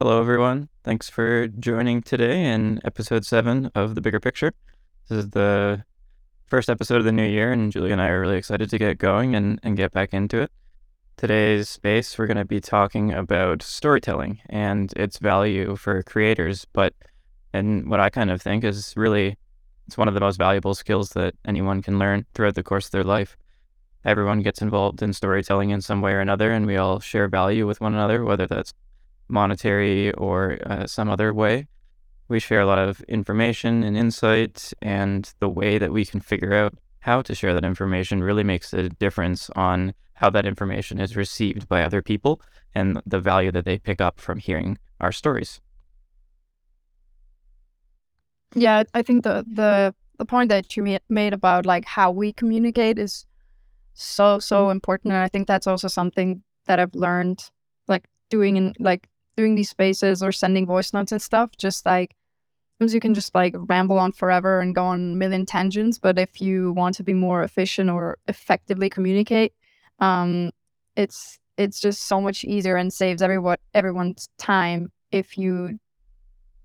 [0.00, 0.68] Hello, everyone.
[0.82, 4.52] Thanks for joining today in episode seven of The Bigger Picture.
[5.08, 5.84] This is the
[6.46, 8.98] first episode of the new year, and Giulia and I are really excited to get
[8.98, 10.50] going and, and get back into it.
[11.16, 16.92] Today's space, we're going to be talking about storytelling and its value for creators, but
[17.52, 19.36] and what I kind of think is really
[19.86, 22.90] it's one of the most valuable skills that anyone can learn throughout the course of
[22.90, 23.36] their life.
[24.04, 27.64] Everyone gets involved in storytelling in some way or another, and we all share value
[27.64, 28.74] with one another, whether that's
[29.28, 31.66] monetary or uh, some other way.
[32.28, 36.54] We share a lot of information and insight, and the way that we can figure
[36.54, 41.16] out how to share that information really makes a difference on how that information is
[41.16, 42.40] received by other people
[42.74, 45.60] and the value that they pick up from hearing our stories.
[48.54, 52.98] Yeah, I think the the the point that you made about like how we communicate
[52.98, 53.26] is
[53.94, 57.50] so so important, and I think that's also something that I've learned
[57.88, 62.14] like doing in like doing these spaces or sending voice notes and stuff, just like
[62.78, 65.98] sometimes you can just like ramble on forever and go on million tangents.
[65.98, 69.52] But if you want to be more efficient or effectively communicate,
[69.98, 70.50] um,
[70.96, 75.78] it's it's just so much easier and saves everyone everyone's time if you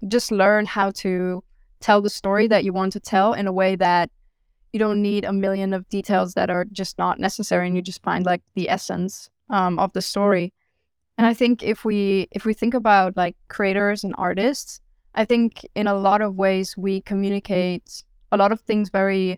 [0.07, 1.43] just learn how to
[1.79, 4.09] tell the story that you want to tell in a way that
[4.73, 8.01] you don't need a million of details that are just not necessary and you just
[8.03, 10.53] find like the essence um, of the story
[11.19, 14.79] and I think if we if we think about like creators and artists,
[15.15, 19.37] I think in a lot of ways we communicate a lot of things very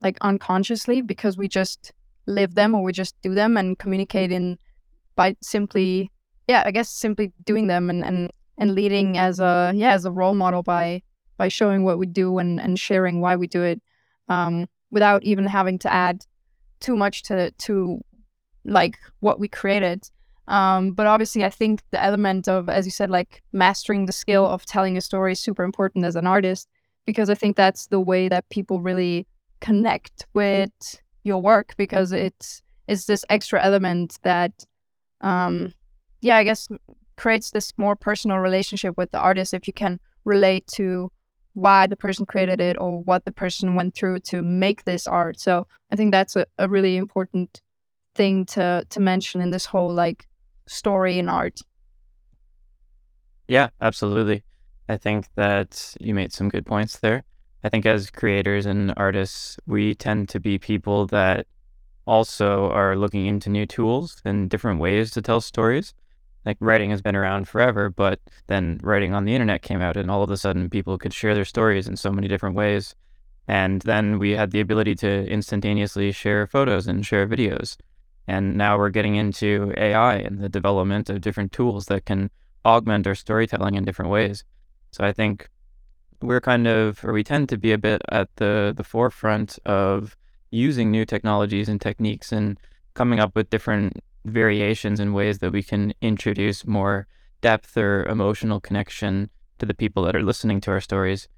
[0.00, 1.92] like unconsciously because we just
[2.26, 4.56] live them or we just do them and communicate in
[5.16, 6.10] by simply
[6.48, 10.10] yeah, I guess simply doing them and and, and leading as a yeah, as a
[10.10, 11.02] role model by
[11.36, 13.82] by showing what we do and, and sharing why we do it
[14.30, 16.24] um, without even having to add
[16.80, 18.02] too much to to
[18.64, 20.08] like what we created
[20.48, 24.46] um, but obviously, I think the element of, as you said, like mastering the skill
[24.46, 26.68] of telling a story is super important as an artist
[27.04, 29.26] because I think that's the way that people really
[29.60, 30.70] connect with
[31.22, 34.64] your work because it's it's this extra element that,
[35.20, 35.74] um,
[36.22, 36.68] yeah, I guess
[37.16, 41.12] creates this more personal relationship with the artist if you can relate to
[41.52, 45.38] why the person created it or what the person went through to make this art.
[45.38, 47.60] So I think that's a, a really important
[48.14, 50.27] thing to to mention in this whole like
[50.68, 51.60] story in art.
[53.48, 54.44] Yeah, absolutely.
[54.88, 57.24] I think that you made some good points there.
[57.64, 61.46] I think as creators and artists, we tend to be people that
[62.06, 65.92] also are looking into new tools and different ways to tell stories.
[66.46, 70.10] Like writing has been around forever, but then writing on the internet came out, and
[70.10, 72.94] all of a sudden people could share their stories in so many different ways.
[73.46, 77.76] And then we had the ability to instantaneously share photos and share videos.
[78.28, 82.30] And now we're getting into AI and the development of different tools that can
[82.64, 84.44] augment our storytelling in different ways.
[84.90, 85.48] So I think
[86.20, 90.14] we're kind of, or we tend to be a bit at the, the forefront of
[90.50, 92.60] using new technologies and techniques and
[92.92, 97.06] coming up with different variations and ways that we can introduce more
[97.40, 101.28] depth or emotional connection to the people that are listening to our stories.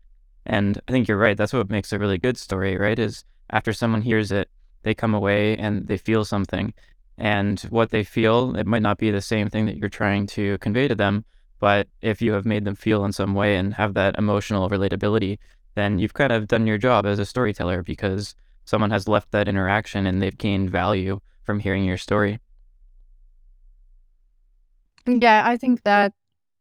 [0.44, 1.36] And I think you're right.
[1.36, 2.98] That's what makes a really good story, right?
[2.98, 4.48] Is after someone hears it,
[4.82, 6.72] they come away and they feel something.
[7.18, 10.56] And what they feel, it might not be the same thing that you're trying to
[10.58, 11.24] convey to them.
[11.58, 15.38] But if you have made them feel in some way and have that emotional relatability,
[15.74, 19.48] then you've kind of done your job as a storyteller because someone has left that
[19.48, 22.40] interaction and they've gained value from hearing your story.
[25.06, 26.12] Yeah, I think that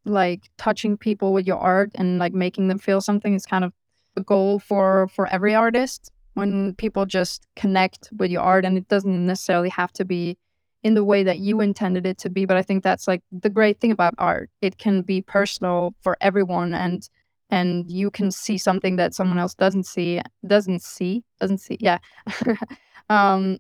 [0.06, 3.74] like touching people with your art and like making them feel something is kind of
[4.16, 8.88] the goal for for every artist when people just connect with your art and it
[8.88, 10.38] doesn't necessarily have to be
[10.84, 13.50] in the way that you intended it to be but i think that's like the
[13.50, 14.50] great thing about art.
[14.62, 17.07] It can be personal for everyone and
[17.51, 22.00] and you can see something that someone else doesn't see doesn't see doesn't see yeah.
[23.09, 23.57] Um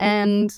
[0.00, 0.52] and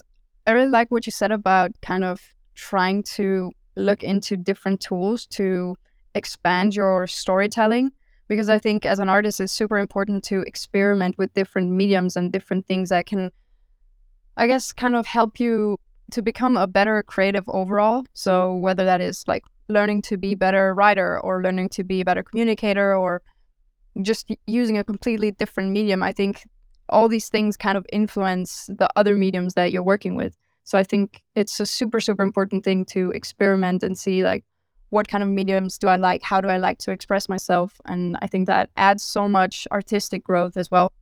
[0.46, 2.20] i really like what you said about kind of
[2.54, 5.76] trying to look into different tools to
[6.14, 7.92] expand your storytelling
[8.30, 12.30] because I think as an artist, it's super important to experiment with different mediums and
[12.30, 13.32] different things that can,
[14.36, 15.78] I guess, kind of help you
[16.12, 18.04] to become a better creative overall.
[18.14, 22.04] So whether that is like learning to be better writer or learning to be a
[22.04, 23.20] better communicator or
[24.00, 26.44] just using a completely different medium, I think
[26.88, 30.36] all these things kind of influence the other mediums that you're working with.
[30.62, 34.44] So I think it's a super, super important thing to experiment and see like
[34.90, 36.22] what kind of mediums do I like?
[36.22, 37.80] How do I like to express myself?
[37.86, 40.92] And I think that adds so much artistic growth as well.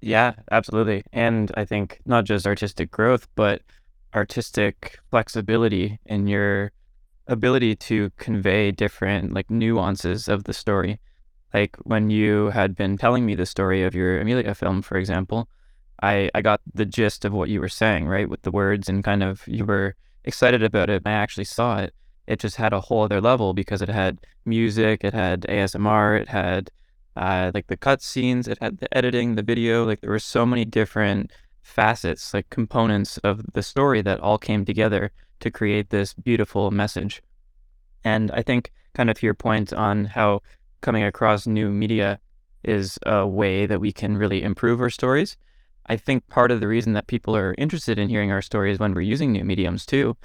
[0.00, 1.02] Yeah, absolutely.
[1.12, 3.62] And I think not just artistic growth, but
[4.14, 6.72] artistic flexibility in your
[7.26, 11.00] ability to convey different like nuances of the story.
[11.54, 15.48] Like when you had been telling me the story of your Amelia film, for example,
[16.02, 18.28] I, I got the gist of what you were saying, right?
[18.28, 19.94] With the words and kind of you were
[20.24, 21.02] excited about it.
[21.06, 21.94] I actually saw it.
[22.26, 26.28] It just had a whole other level because it had music, it had ASMR, it
[26.28, 26.70] had
[27.16, 29.84] uh, like the cut scenes, it had the editing, the video.
[29.84, 31.30] Like there were so many different
[31.62, 37.22] facets, like components of the story that all came together to create this beautiful message.
[38.04, 40.40] And I think, kind of to your point on how
[40.80, 42.20] coming across new media
[42.62, 45.36] is a way that we can really improve our stories.
[45.86, 48.94] I think part of the reason that people are interested in hearing our stories when
[48.94, 50.16] we're using new mediums too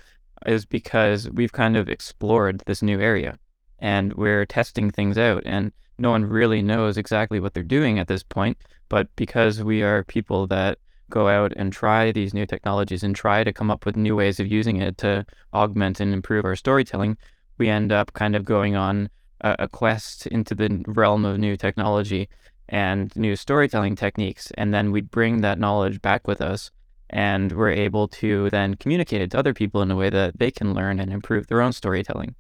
[0.45, 3.37] is because we've kind of explored this new area
[3.79, 8.07] and we're testing things out and no one really knows exactly what they're doing at
[8.07, 8.57] this point
[8.89, 10.77] but because we are people that
[11.09, 14.39] go out and try these new technologies and try to come up with new ways
[14.39, 17.17] of using it to augment and improve our storytelling
[17.57, 19.09] we end up kind of going on
[19.41, 22.29] a, a quest into the realm of new technology
[22.69, 24.51] and new storytelling techniques.
[24.57, 26.71] And then we bring that knowledge back with us
[27.09, 30.51] and we're able to then communicate it to other people in a way that they
[30.51, 32.35] can learn and improve their own storytelling.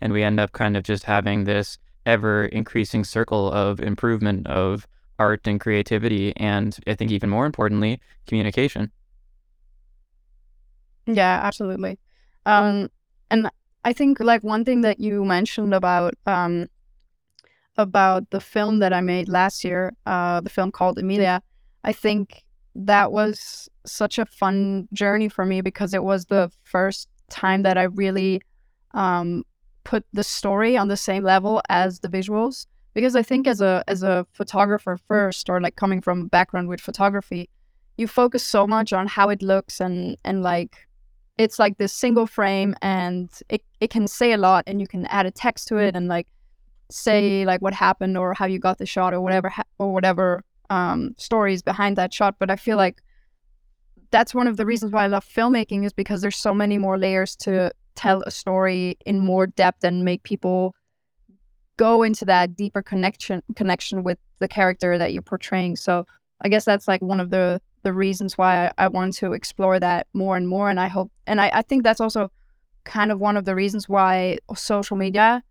[0.00, 4.86] And we end up kind of just having this ever increasing circle of improvement of
[5.18, 6.36] art and creativity.
[6.36, 8.90] And I think even more importantly, communication.
[11.06, 11.98] Yeah, absolutely.
[12.46, 12.90] Um,
[13.30, 13.50] and
[13.84, 16.68] I think like one thing that you mentioned about um,
[17.76, 21.42] about the film that I made last year, uh, the film called Emilia,
[21.82, 22.43] I think
[22.74, 27.78] that was such a fun journey for me because it was the first time that
[27.78, 28.42] I really
[28.92, 29.44] um,
[29.84, 32.66] put the story on the same level as the visuals.
[32.94, 36.68] Because I think as a as a photographer first, or like coming from a background
[36.68, 37.48] with photography,
[37.96, 40.86] you focus so much on how it looks and and like
[41.36, 45.04] it's like this single frame and it, it can say a lot and you can
[45.06, 46.28] add a text to it and like
[46.90, 50.44] say like what happened or how you got the shot or whatever ha- or whatever
[50.70, 52.36] um, stories behind that shot.
[52.38, 53.02] But I feel like
[54.10, 56.98] that's one of the reasons why I love filmmaking is because there's so many more
[56.98, 60.74] layers to tell a story in more depth and make people
[61.76, 65.76] go into that deeper connection connection with the character that you're portraying.
[65.76, 66.06] So
[66.40, 69.78] I guess that's like one of the the reasons why I, I want to explore
[69.80, 70.70] that more and more.
[70.70, 72.30] And I hope and I, I think that's also
[72.84, 75.42] kind of one of the reasons why social media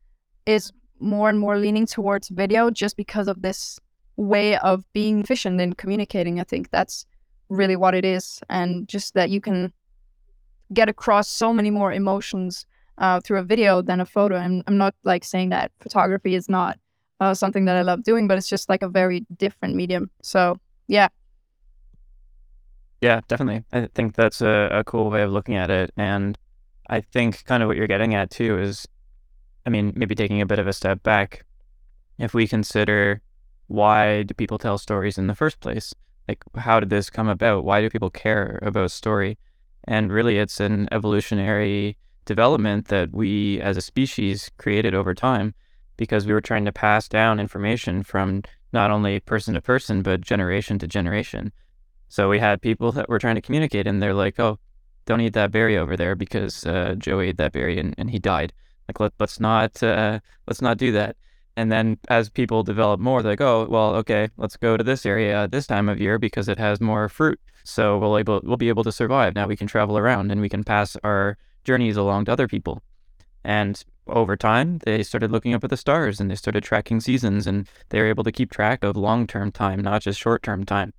[0.45, 3.79] is more and more leaning towards video just because of this
[4.15, 6.39] way of being efficient in communicating.
[6.39, 7.05] I think that's
[7.49, 8.41] really what it is.
[8.49, 9.73] And just that you can
[10.73, 12.65] get across so many more emotions
[12.97, 14.37] uh, through a video than a photo.
[14.37, 16.77] And I'm not like saying that photography is not
[17.19, 20.09] uh, something that I love doing, but it's just like a very different medium.
[20.21, 20.57] So,
[20.87, 21.07] yeah.
[23.01, 23.63] Yeah, definitely.
[23.73, 25.91] I think that's a, a cool way of looking at it.
[25.97, 26.37] And
[26.89, 28.87] I think kind of what you're getting at too is
[29.65, 31.45] I mean, maybe taking a bit of a step back,
[32.17, 33.21] if we consider
[33.67, 35.93] why do people tell stories in the first place?
[36.27, 37.65] Like, how did this come about?
[37.65, 39.37] Why do people care about story?
[39.85, 45.53] And really, it's an evolutionary development that we as a species created over time
[45.97, 50.21] because we were trying to pass down information from not only person to person, but
[50.21, 51.51] generation to generation.
[52.07, 54.59] So we had people that were trying to communicate, and they're like, oh,
[55.05, 58.19] don't eat that berry over there because uh, Joe ate that berry and, and he
[58.19, 58.53] died.
[58.87, 61.15] Like let let's not uh, let's not do that.
[61.55, 65.05] And then as people develop more, they go, oh, well, okay, let's go to this
[65.05, 67.39] area this time of year because it has more fruit.
[67.63, 69.35] So we'll able we'll be able to survive.
[69.35, 72.81] Now we can travel around and we can pass our journeys along to other people.
[73.43, 77.47] And over time, they started looking up at the stars and they started tracking seasons
[77.47, 80.65] and they were able to keep track of long term time, not just short term
[80.65, 80.93] time.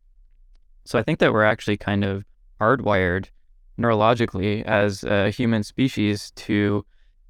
[0.85, 2.25] So I think that we're actually kind of
[2.61, 3.27] hardwired
[3.79, 6.85] neurologically as a human species to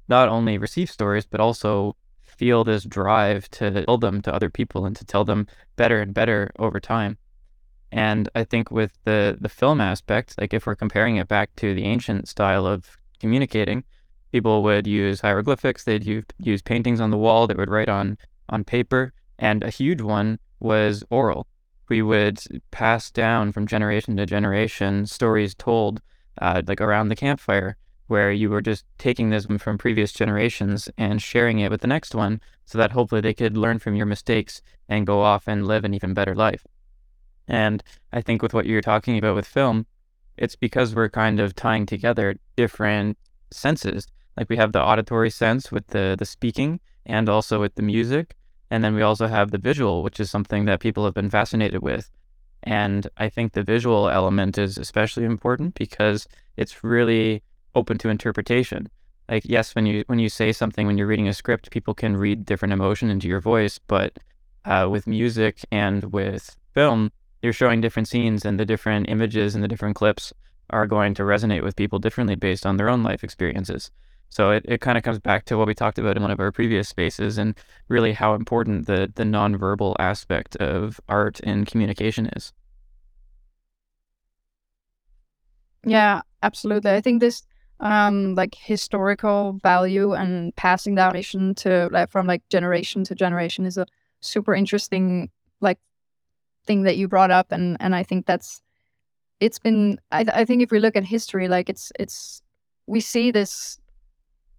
[0.07, 1.95] not only receive stories, but also
[2.37, 6.13] feel this drive to tell them to other people and to tell them better and
[6.13, 7.17] better over time.
[7.91, 11.73] And I think with the the film aspect, like if we're comparing it back to
[11.73, 13.83] the ancient style of communicating,
[14.31, 18.17] people would use hieroglyphics, they'd use, paintings on the wall, they would write on
[18.49, 21.47] on paper, and a huge one was oral.
[21.87, 22.39] We would
[22.71, 26.01] pass down from generation to generation stories told
[26.41, 27.77] uh, like around the campfire
[28.07, 32.13] where you were just taking this from previous generations and sharing it with the next
[32.13, 35.83] one so that hopefully they could learn from your mistakes and go off and live
[35.83, 36.65] an even better life.
[37.47, 39.85] And I think with what you're talking about with film,
[40.37, 43.17] it's because we're kind of tying together different
[43.51, 44.07] senses.
[44.37, 48.35] Like we have the auditory sense with the the speaking and also with the music.
[48.69, 51.81] And then we also have the visual, which is something that people have been fascinated
[51.81, 52.09] with.
[52.63, 57.43] And I think the visual element is especially important because it's really
[57.75, 58.89] open to interpretation.
[59.29, 62.17] like yes, when you when you say something when you're reading a script, people can
[62.17, 64.17] read different emotion into your voice, but
[64.65, 69.63] uh, with music and with film, you're showing different scenes and the different images and
[69.63, 70.33] the different clips
[70.69, 73.91] are going to resonate with people differently based on their own life experiences.
[74.29, 76.39] So it, it kind of comes back to what we talked about in one of
[76.39, 77.55] our previous spaces and
[77.87, 82.53] really how important the the nonverbal aspect of art and communication is.
[85.85, 86.91] Yeah, absolutely.
[86.91, 87.43] I think this
[87.81, 91.13] um like historical value and passing down
[91.55, 93.85] to like from like generation to generation is a
[94.21, 95.29] super interesting
[95.61, 95.77] like
[96.65, 97.51] thing that you brought up.
[97.51, 98.61] And and I think that's
[99.39, 102.41] it's been I, I think if we look at history like it's it's
[102.87, 103.79] we see this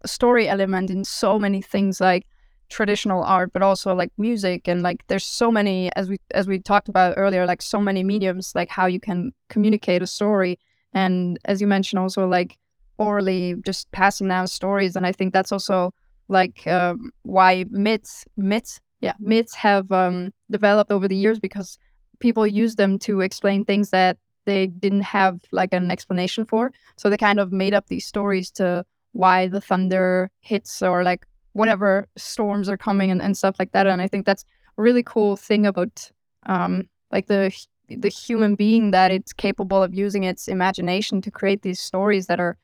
[0.05, 2.27] story element in so many things like
[2.69, 4.69] traditional art but also like music.
[4.69, 8.05] And like there's so many as we as we talked about earlier like so many
[8.05, 10.59] mediums like how you can communicate a story.
[10.93, 12.59] And as you mentioned also like
[12.99, 15.93] orally just passing down stories and i think that's also
[16.29, 21.79] like um, why myths myths yeah myths have um, developed over the years because
[22.19, 26.73] people use them to explain things that they didn't have like an explanation for.
[26.97, 31.27] So they kind of made up these stories to why the thunder hits or like
[31.53, 34.45] whatever storms are coming and, and stuff like that and i think that's
[34.77, 36.11] a really cool thing about
[36.45, 37.51] um, like the
[37.89, 42.39] the human being that it's capable of using its imagination to create these stories that
[42.39, 42.59] are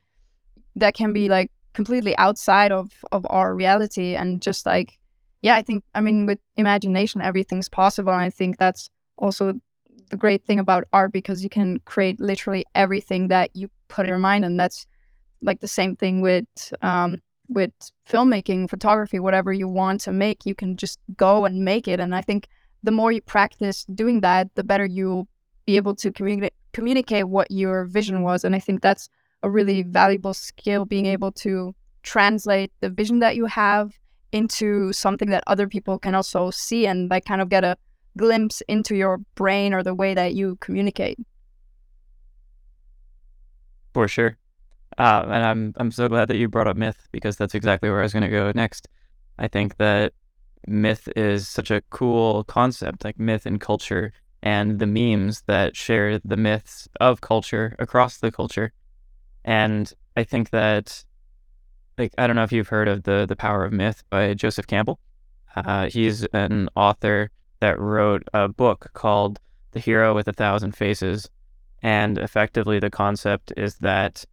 [0.75, 4.99] that can be like completely outside of of our reality and just like
[5.41, 8.11] yeah i think i mean with imagination everything's possible.
[8.11, 9.53] And i think that's also
[10.09, 14.09] the great thing about art because you can create literally everything that you put in
[14.09, 14.45] your mind.
[14.45, 14.85] And that's
[15.41, 16.45] like the same thing with
[16.81, 17.17] um
[17.49, 17.71] with
[18.09, 21.99] filmmaking photography whatever you want to make you can just go and make it.
[21.99, 22.47] And i think
[22.83, 25.27] the more you practice doing that the better you'll
[25.65, 28.43] be able to communicate communicate what your vision was.
[28.43, 29.09] And i think that's
[29.43, 33.93] a really valuable skill being able to translate the vision that you have
[34.31, 37.77] into something that other people can also see and like kind of get a
[38.17, 41.17] glimpse into your brain or the way that you communicate.
[43.93, 44.37] For sure.
[44.97, 47.99] Uh, and I'm I'm so glad that you brought up myth because that's exactly where
[47.99, 48.87] I was going to go next.
[49.37, 50.13] I think that
[50.67, 56.19] myth is such a cool concept, like myth and culture, and the memes that share
[56.19, 58.71] the myths of culture across the culture.
[59.45, 61.03] And I think that,
[61.97, 64.67] like, I don't know if you've heard of the the Power of Myth by Joseph
[64.67, 64.99] Campbell.
[65.55, 69.39] Uh, he's an author that wrote a book called
[69.71, 71.29] The Hero with a Thousand Faces,
[71.81, 74.25] and effectively the concept is that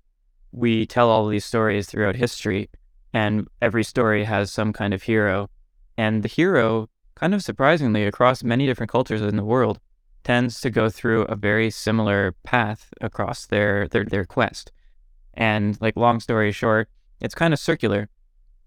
[0.53, 2.71] we tell all these stories throughout history,
[3.13, 5.49] and every story has some kind of hero,
[5.97, 9.79] and the hero, kind of surprisingly, across many different cultures in the world,
[10.25, 14.73] tends to go through a very similar path across their their, their quest.
[15.41, 18.11] And like long story short, it's kind of circular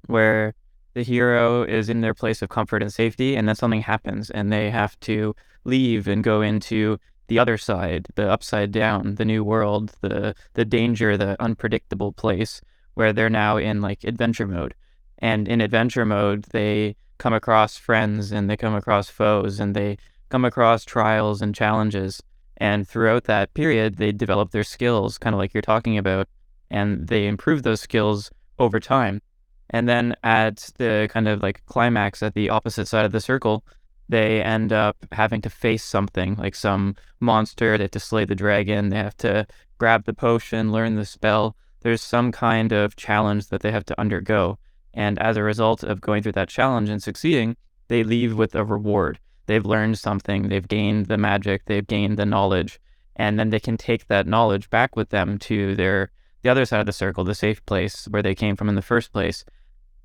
[0.07, 0.55] where
[0.95, 4.51] the hero is in their place of comfort and safety and then something happens and
[4.51, 9.43] they have to leave and go into the other side, the upside down, the new
[9.43, 12.59] world, the the danger, the unpredictable place
[12.95, 14.73] where they're now in like adventure mode.
[15.19, 19.97] And in adventure mode, they come across friends and they come across foes and they
[20.29, 22.21] come across trials and challenges.
[22.57, 26.27] And throughout that period, they develop their skills, kind of like you're talking about,
[26.73, 29.21] and they improve those skills over time.
[29.69, 33.63] And then at the kind of like climax at the opposite side of the circle,
[34.09, 37.77] they end up having to face something like some monster.
[37.77, 38.89] They have to slay the dragon.
[38.89, 41.55] They have to grab the potion, learn the spell.
[41.81, 44.57] There's some kind of challenge that they have to undergo.
[44.93, 47.55] And as a result of going through that challenge and succeeding,
[47.87, 49.19] they leave with a reward.
[49.45, 52.79] They've learned something, they've gained the magic, they've gained the knowledge,
[53.15, 56.11] and then they can take that knowledge back with them to their
[56.43, 58.81] the other side of the circle, the safe place where they came from in the
[58.81, 59.43] first place.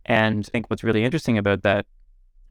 [0.06, 1.84] And I think what's really interesting about that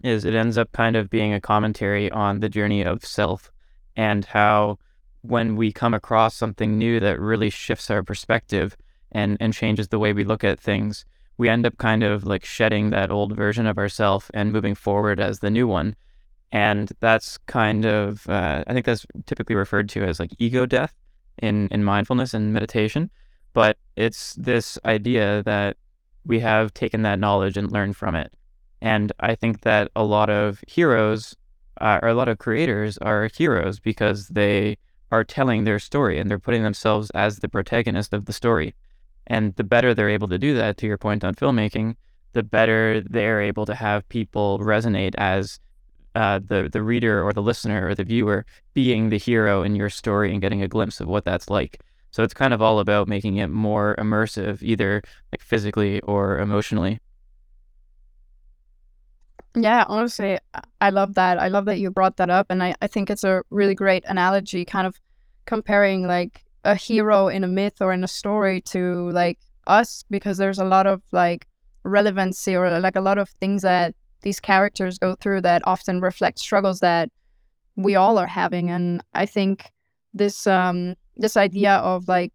[0.03, 3.51] is it ends up kind of being a commentary on the journey of self
[3.95, 4.77] and how
[5.21, 8.77] when we come across something new that really shifts our perspective
[9.11, 11.05] and, and changes the way we look at things,
[11.37, 15.19] we end up kind of like shedding that old version of ourself and moving forward
[15.19, 15.95] as the new one.
[16.51, 20.93] And that's kind of, uh, I think that's typically referred to as like ego death
[21.39, 23.09] in, in mindfulness and meditation.
[23.57, 25.77] But it's this idea that
[26.23, 28.31] we have taken that knowledge and learned from it.
[28.83, 31.35] And I think that a lot of heroes
[31.81, 34.77] uh, or a lot of creators are heroes because they
[35.11, 38.75] are telling their story and they're putting themselves as the protagonist of the story.
[39.25, 41.95] And the better they're able to do that, to your point on filmmaking,
[42.33, 45.59] the better they're able to have people resonate as
[46.13, 48.45] uh, the the reader or the listener or the viewer
[48.75, 51.79] being the hero in your story and getting a glimpse of what that's like.
[52.11, 56.99] So it's kind of all about making it more immersive, either like physically or emotionally.
[59.55, 60.37] Yeah, honestly,
[60.81, 61.39] I love that.
[61.39, 62.47] I love that you brought that up.
[62.49, 64.99] And I, I think it's a really great analogy, kind of
[65.45, 70.37] comparing like a hero in a myth or in a story to like us, because
[70.37, 71.47] there's a lot of like
[71.83, 76.39] relevancy or like a lot of things that these characters go through that often reflect
[76.39, 77.09] struggles that
[77.75, 78.69] we all are having.
[78.69, 79.71] And I think
[80.13, 82.31] this um this idea of like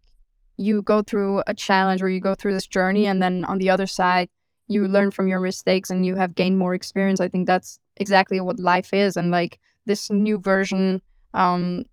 [0.57, 3.71] you go through a challenge or you go through this journey and then on the
[3.71, 4.29] other side
[4.69, 7.21] you learn from your mistakes and you have gained more experience.
[7.21, 9.17] I think that's exactly what life is.
[9.17, 11.03] And like this new version
[11.35, 11.85] um,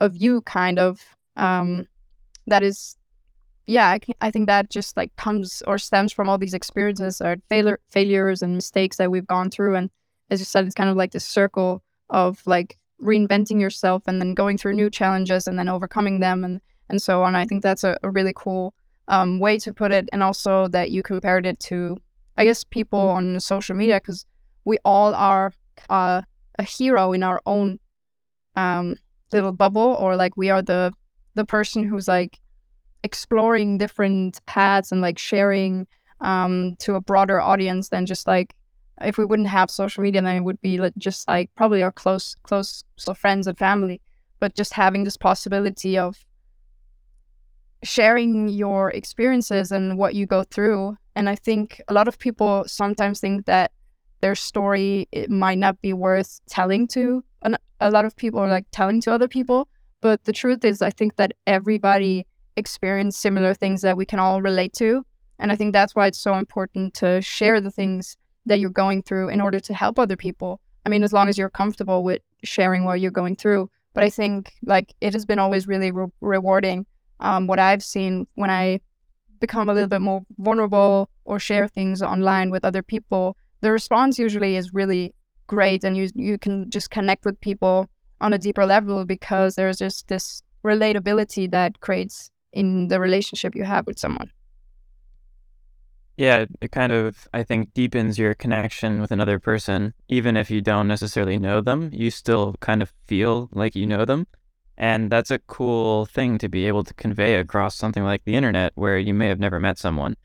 [0.00, 1.00] of you, kind of,
[1.36, 1.86] um,
[2.46, 2.96] that is,
[3.66, 7.36] yeah, I, I think that just like comes or stems from all these experiences or
[7.48, 9.74] failure, failures and mistakes that we've gone through.
[9.74, 9.90] And
[10.30, 14.34] as you said, it's kind of like this circle of like reinventing yourself and then
[14.34, 17.34] going through new challenges and then overcoming them and, and so on.
[17.36, 18.74] I think that's a, a really cool
[19.08, 20.08] um, way to put it.
[20.12, 21.96] And also that you compared it to
[22.38, 24.24] I guess people on social media because
[24.64, 25.52] we all are
[25.90, 26.22] uh,
[26.56, 27.80] a hero in our own
[28.54, 28.94] um,
[29.32, 30.92] little bubble, or like we are the
[31.34, 32.38] the person who's like
[33.02, 35.88] exploring different paths and like sharing
[36.20, 38.54] um, to a broader audience than just like
[39.00, 42.34] if we wouldn't have social media, then it would be just like probably our close
[42.42, 44.00] close so friends and family.
[44.40, 46.16] But just having this possibility of
[47.82, 52.64] sharing your experiences and what you go through and I think a lot of people
[52.66, 53.72] sometimes think that
[54.20, 58.48] their story it might not be worth telling to and a lot of people are
[58.48, 59.68] like telling to other people.
[60.00, 62.26] But the truth is I think that everybody
[62.56, 65.04] experienced similar things that we can all relate to.
[65.38, 68.16] And I think that's why it's so important to share the things
[68.48, 70.60] that you're going through in order to help other people.
[70.84, 73.70] I mean, as long as you're comfortable with sharing what you're going through.
[73.94, 76.86] But I think like it has been always really re- rewarding.
[77.20, 78.80] Um, what I've seen when I
[79.40, 84.18] become a little bit more vulnerable or share things online with other people, the response
[84.18, 85.14] usually is really
[85.46, 87.88] great and you you can just connect with people
[88.20, 93.64] on a deeper level because there's just this relatability that creates in the relationship you
[93.64, 94.30] have with someone.
[96.18, 99.94] Yeah, it kind of, I think, deepens your connection with another person.
[100.08, 104.04] Even if you don't necessarily know them, you still kind of feel like you know
[104.04, 104.26] them.
[104.76, 108.72] And that's a cool thing to be able to convey across something like the internet
[108.74, 110.16] where you may have never met someone.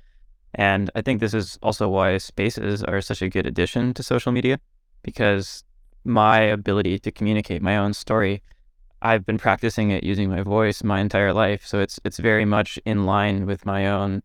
[0.56, 4.32] And I think this is also why spaces are such a good addition to social
[4.32, 4.60] media
[5.03, 5.63] because
[6.06, 8.41] my ability to communicate my own story,
[9.01, 11.65] I've been practicing it using my voice my entire life.
[11.65, 14.23] So it's it's very much in line with my own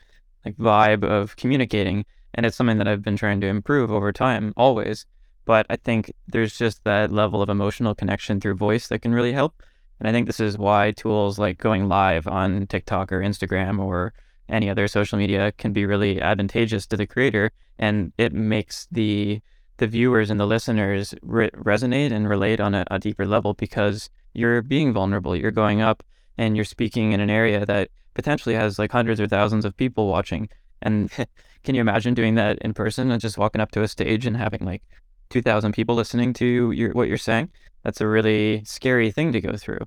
[0.49, 2.05] like vibe of communicating.
[2.35, 5.07] And it's something that I've been trying to improve over time, always.
[5.45, 9.33] But I think there's just that level of emotional connection through voice that can really
[9.33, 9.63] help.
[9.99, 14.13] And I think this is why tools like going live on TikTok or Instagram or
[14.49, 19.41] any other social media can be really advantageous to the creator and it makes the
[19.77, 24.11] the viewers and the listeners re- resonate and relate on a, a deeper level because
[24.33, 26.03] you're being vulnerable you're going up
[26.39, 30.07] and you're speaking in an area that potentially has like hundreds or thousands of people
[30.07, 30.49] watching
[30.81, 31.11] and
[31.65, 34.37] can you imagine doing that in person and just walking up to a stage and
[34.37, 34.83] having like
[35.31, 37.51] 2000 people listening to your what you're saying
[37.83, 39.81] that's a really scary thing to go through.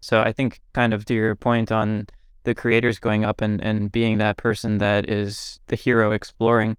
[0.00, 2.06] So I think kind of to your point on
[2.44, 6.76] the creators going up and, and being that person that is the hero exploring,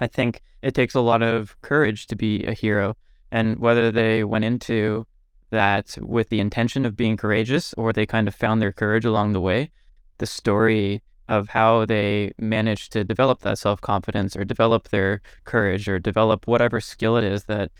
[0.00, 2.96] I think it takes a lot of courage to be a hero.
[3.30, 5.06] And whether they went into
[5.60, 9.32] that with the intention of being courageous or they kind of found their courage along
[9.32, 9.70] the way,
[10.18, 15.88] the story of how they managed to develop that self confidence or develop their courage
[15.88, 17.70] or develop whatever skill it is that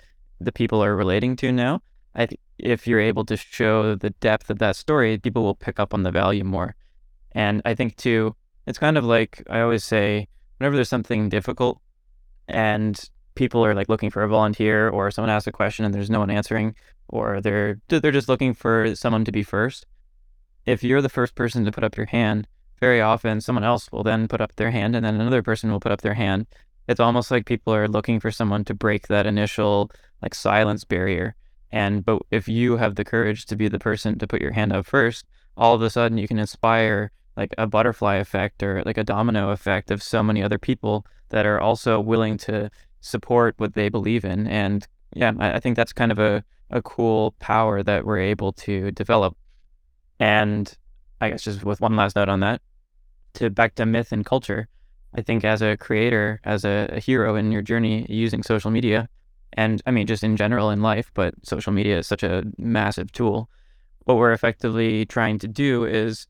[0.41, 1.81] the people are relating to now
[2.17, 5.79] I th- if you're able to show the depth of that story, people will pick
[5.79, 6.75] up on the value more.
[7.33, 8.35] And I think too,
[8.67, 11.81] it's kind of like I always say, whenever there's something difficult
[12.49, 12.99] and
[13.35, 16.21] people are like looking for a volunteer or someone asks a question and there's no
[16.21, 16.75] one answering
[17.09, 19.87] or they're they're just looking for someone to be first.
[20.64, 22.49] If you're the first person to put up your hand,
[22.81, 25.81] very often someone else will then put up their hand and then another person will
[25.81, 26.47] put up their hand.
[26.88, 29.90] It's almost like people are looking for someone to break that initial
[30.23, 31.37] like silence barrier
[31.73, 34.73] and but if you have the courage to be the person to put your hand
[34.73, 38.99] up first, all of a sudden you can inspire like a butterfly effect or like
[38.99, 43.75] a domino effect of so many other people that are also willing to support what
[43.75, 44.47] they believe in.
[44.47, 48.53] And yeah, I, I think that's kind of a, a cool power that we're able
[48.53, 49.37] to develop.
[50.19, 50.73] And
[51.21, 52.61] I guess just with one last note on that,
[53.35, 54.69] to back to myth and culture,
[55.15, 59.09] I think as a creator, as a, a hero in your journey using social media,
[59.53, 63.13] and I mean, just in general in life, but social media is such a massive
[63.13, 63.49] tool.
[64.05, 66.27] What we're effectively trying to do is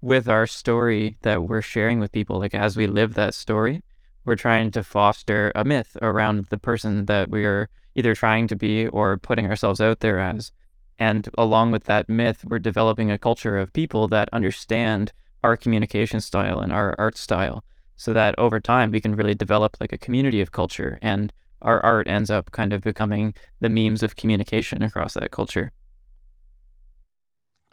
[0.00, 3.82] with our story that we're sharing with people, like as we live that story,
[4.24, 8.56] we're trying to foster a myth around the person that we are either trying to
[8.56, 10.52] be or putting ourselves out there as.
[10.98, 16.20] And along with that myth, we're developing a culture of people that understand our communication
[16.20, 17.64] style and our art style
[17.96, 21.80] so that over time we can really develop like a community of culture and our
[21.84, 25.72] art ends up kind of becoming the memes of communication across that culture.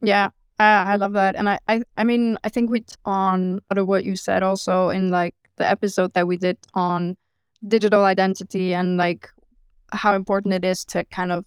[0.01, 1.35] Yeah, I love that.
[1.35, 4.89] And I, I, I mean, I think we on out of what you said also
[4.89, 7.15] in like the episode that we did on
[7.67, 9.29] digital identity and like
[9.91, 11.45] how important it is to kind of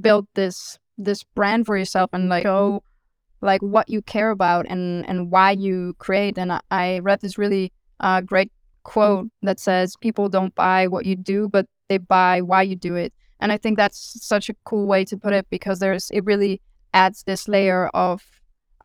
[0.00, 2.82] build this this brand for yourself and like show
[3.40, 6.38] like what you care about and and why you create.
[6.38, 11.04] And i, I read this really uh, great quote that says people don't buy what
[11.04, 13.12] you do but they buy why you do it.
[13.40, 16.60] And i think that's such a cool way to put it because there's it really
[16.94, 18.22] adds this layer of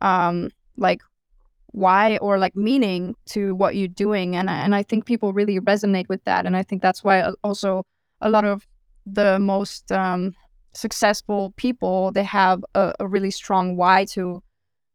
[0.00, 1.00] um like
[1.74, 4.36] why or like meaning to what you're doing.
[4.36, 6.46] And and I think people really resonate with that.
[6.46, 7.84] And I think that's why also
[8.20, 8.66] a lot of
[9.06, 10.34] the most um,
[10.72, 14.42] successful people they have a, a, really strong why to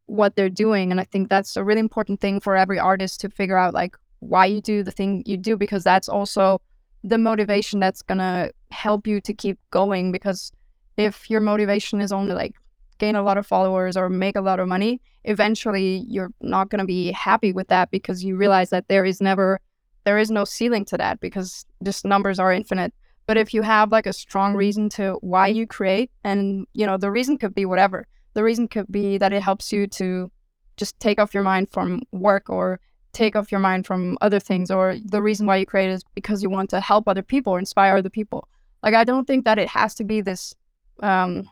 [0.06, 3.30] what they're doing and I think that's a really important thing for every artist to
[3.30, 6.60] figure out like why you do the thing you do because that's also
[7.04, 10.52] the motivation that's gonna help you to keep going because
[10.96, 12.54] if your motivation is only like
[13.00, 16.78] gain a lot of followers or make a lot of money, eventually you're not going
[16.78, 19.58] to be happy with that because you realize that there is never
[20.04, 22.94] there is no ceiling to that because just numbers are infinite.
[23.30, 26.96] But if you have like a strong reason to why you create and you know
[26.96, 28.08] the reason could be whatever.
[28.34, 30.32] The reason could be that it helps you to
[30.76, 32.80] just take off your mind from work or
[33.12, 36.42] take off your mind from other things or the reason why you create is because
[36.42, 38.48] you want to help other people or inspire other people.
[38.82, 40.52] Like I don't think that it has to be this
[41.00, 41.48] um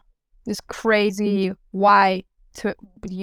[0.47, 2.75] this crazy why to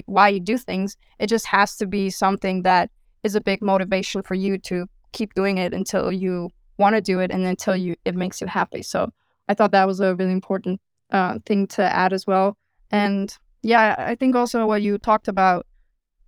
[0.06, 0.96] why you do things.
[1.20, 2.90] It just has to be something that
[3.22, 7.20] is a big motivation for you to keep doing it until you want to do
[7.20, 8.82] it and until you it makes you happy.
[8.82, 9.12] So
[9.48, 12.58] I thought that was a really important uh, thing to add as well.
[12.92, 15.66] And yeah, I think also what you talked about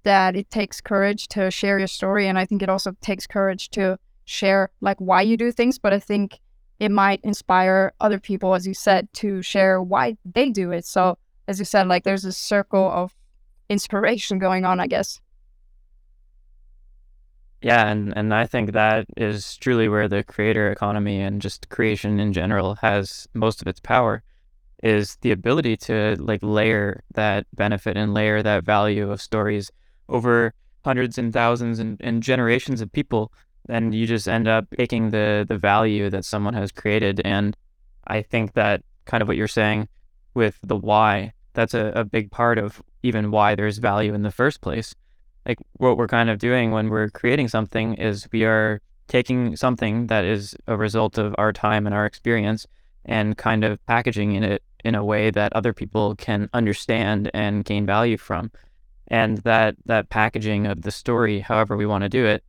[0.04, 3.70] that it takes courage to share your story, and I think it also takes courage
[3.72, 5.78] to share like why you do things.
[5.78, 6.40] But I think
[6.80, 10.86] it might inspire other people, as you said, to share why they do it.
[10.86, 13.14] So, as you said, like there's a circle of
[13.70, 15.20] inspiration going on, I guess.
[17.62, 22.20] Yeah, and, and I think that is truly where the creator economy and just creation
[22.20, 24.22] in general has most of its power
[24.84, 29.72] is the ability to like layer that benefit and layer that value of stories
[30.08, 30.54] over
[30.86, 33.32] hundreds and thousands and, and generations of people
[33.70, 37.22] and you just end up taking the the value that someone has created.
[37.26, 37.56] And
[38.08, 39.88] I think that kind of what you're saying
[40.34, 44.32] with the why, that's a, a big part of even why there's value in the
[44.32, 44.96] first place.
[45.48, 50.08] Like what we're kind of doing when we're creating something is we are taking something
[50.08, 52.68] that is a result of our time and our experience
[53.06, 57.64] and kind of packaging in it in a way that other people can understand and
[57.64, 58.52] gain value from.
[59.08, 62.44] And that that packaging of the story, however we want to do it,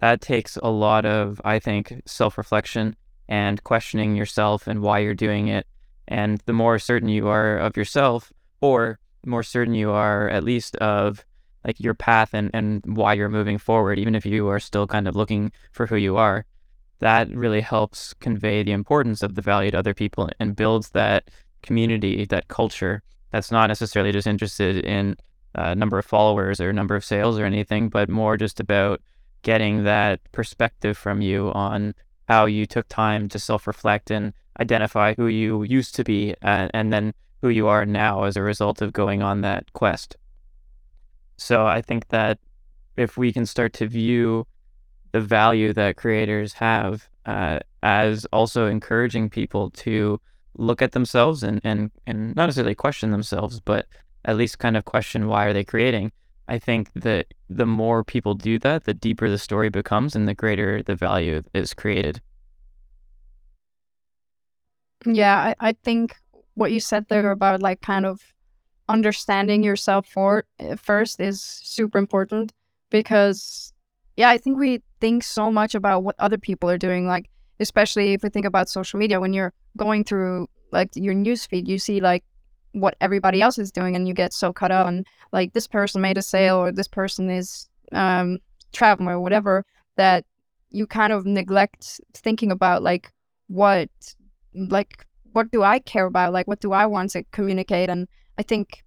[0.00, 2.96] that takes a lot of, I think, self reflection
[3.28, 5.68] and questioning yourself and why you're doing it.
[6.08, 10.74] And the more certain you are of yourself, or more certain you are at least
[10.76, 11.24] of
[11.64, 15.06] like your path and, and why you're moving forward, even if you are still kind
[15.06, 16.44] of looking for who you are,
[17.00, 21.30] that really helps convey the importance of the value to other people and builds that
[21.62, 25.16] community, that culture that's not necessarily just interested in
[25.54, 29.00] uh, number of followers or a number of sales or anything, but more just about
[29.42, 31.94] getting that perspective from you on
[32.28, 36.68] how you took time to self reflect and identify who you used to be uh,
[36.74, 40.16] and then who you are now as a result of going on that quest.
[41.40, 42.38] So I think that
[42.96, 44.46] if we can start to view
[45.12, 50.20] the value that creators have uh, as also encouraging people to
[50.56, 53.86] look at themselves and, and, and not necessarily question themselves, but
[54.24, 56.12] at least kind of question why are they creating
[56.50, 60.34] I think that the more people do that, the deeper the story becomes and the
[60.34, 62.20] greater the value is created.
[65.06, 66.16] Yeah, I, I think
[66.54, 68.20] what you said there about like kind of
[68.90, 72.52] understanding yourself for eh, first is super important
[72.90, 73.72] because
[74.16, 78.12] yeah, I think we think so much about what other people are doing, like especially
[78.12, 82.00] if we think about social media when you're going through like your newsfeed, you see
[82.00, 82.24] like
[82.72, 86.00] what everybody else is doing and you get so caught up on like this person
[86.00, 88.38] made a sale or this person is um
[88.72, 89.64] traveling or whatever
[89.96, 90.24] that
[90.70, 93.12] you kind of neglect thinking about like
[93.48, 93.90] what
[94.54, 96.32] like what do I care about?
[96.32, 97.88] Like what do I want to communicate?
[97.88, 98.08] And
[98.40, 98.82] I think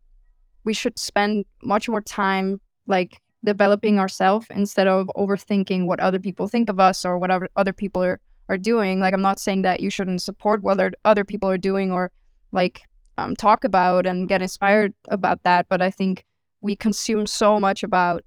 [0.64, 6.48] we should spend much more time like developing ourselves instead of overthinking what other people
[6.48, 9.00] think of us or whatever other people are, are doing.
[9.00, 12.12] Like, I'm not saying that you shouldn't support what other people are doing or
[12.52, 12.82] like
[13.20, 15.68] um, talk about and get inspired about that.
[15.70, 16.26] But I think
[16.62, 18.24] we consume so much about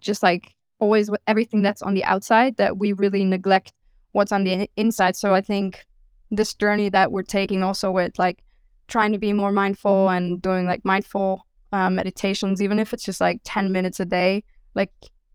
[0.00, 3.72] just like always with everything that's on the outside that we really neglect
[4.12, 5.16] what's on the inside.
[5.16, 5.86] So I think
[6.30, 8.44] this journey that we're taking also with like
[8.88, 10.16] trying to be more mindful mm-hmm.
[10.16, 14.42] and doing like mindful uh, meditations, even if it's just like 10 minutes a day.
[14.74, 14.92] Like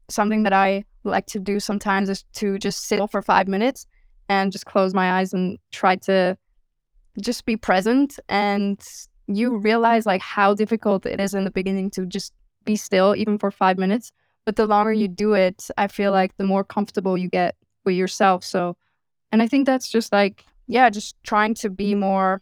[0.09, 3.85] something that I like to do sometimes is to just sit for five minutes
[4.29, 6.37] and just close my eyes and try to
[7.21, 8.19] just be present.
[8.29, 8.81] And
[9.27, 12.33] you realize like how difficult it is in the beginning to just
[12.65, 14.11] be still, even for five minutes.
[14.45, 15.15] But the longer you mm-hmm.
[15.15, 18.43] do it, I feel like the more comfortable you get with yourself.
[18.43, 18.75] So,
[19.31, 22.01] and I think that's just like, yeah, just trying to be mm-hmm.
[22.01, 22.41] more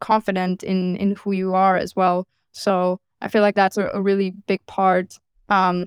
[0.00, 2.26] confident in in who you are as well.
[2.52, 5.86] So I feel like that's a, a really big part um,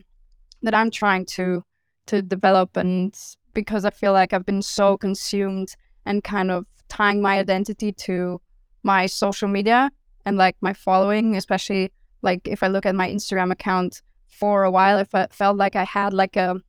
[0.62, 1.64] that I'm trying to
[2.08, 3.16] to develop, and
[3.54, 8.42] because I feel like I've been so consumed and kind of tying my identity to
[8.84, 9.92] my social media
[10.26, 14.72] and like my following, especially like if I look at my Instagram account for a
[14.72, 16.60] while, if I felt like I had like a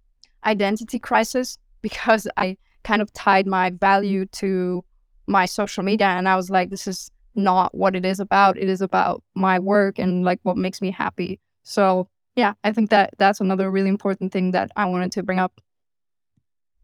[0.45, 4.85] identity crisis because I kind of tied my value to
[5.27, 8.59] my social media, and I was like, this is not what it is about.
[8.59, 11.41] It is about my work and like what makes me happy.
[11.63, 15.39] So yeah, I think that that's another really important thing that I wanted to bring
[15.39, 15.61] up.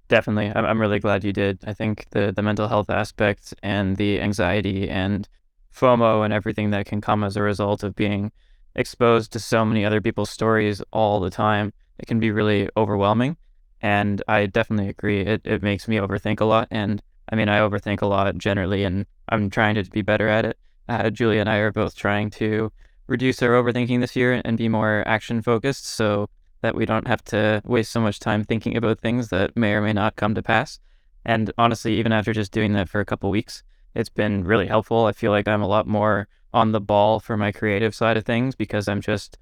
[0.08, 1.62] Definitely, I'm really glad you did.
[1.66, 5.28] I think the the mental health aspect and the anxiety and
[5.74, 8.32] FOMO and everything that can come as a result of being
[8.74, 13.36] exposed to so many other people's stories all the time, it can be really overwhelming.
[13.82, 15.20] And I definitely agree.
[15.20, 18.84] It it makes me overthink a lot and I mean, I overthink a lot generally,
[18.84, 20.58] and I'm trying to be better at it.
[20.88, 22.72] Uh, Giulia and I are both trying to
[23.06, 26.28] reduce our overthinking this year and be more action focused so
[26.62, 29.80] that we don't have to waste so much time thinking about things that may or
[29.80, 30.80] may not come to pass.
[31.24, 33.62] And honestly, even after just doing that for a couple weeks,
[33.94, 35.06] it's been really helpful.
[35.06, 38.24] I feel like I'm a lot more on the ball for my creative side of
[38.24, 39.38] things because I'm just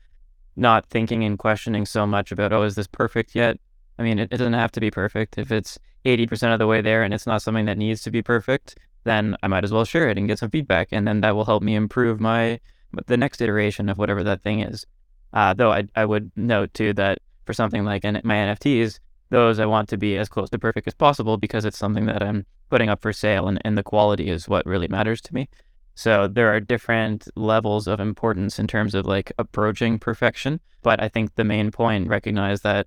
[0.57, 3.59] not thinking and questioning so much about, oh, is this perfect yet?
[3.99, 5.39] I mean, it, it doesn't have to be perfect.
[5.39, 8.23] If it's 80% of the way there and it's not something that needs to be
[8.23, 10.89] perfect, then I might as well share it and get some feedback.
[10.93, 12.61] And then that will help me improve my
[13.07, 14.87] the next iteration of whatever that thing is.
[15.33, 19.67] Uh, though I, I would note too that for something like my NFTs, those I
[19.67, 22.89] want to be as close to perfect as possible because it's something that I'm putting
[22.89, 25.49] up for sale and, and the quality is what really matters to me.
[25.95, 30.61] So there are different levels of importance in terms of like approaching perfection.
[30.83, 32.87] But I think the main point recognize that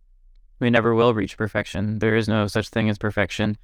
[0.60, 2.00] we never will reach perfection.
[2.00, 3.58] There is no such thing as perfection.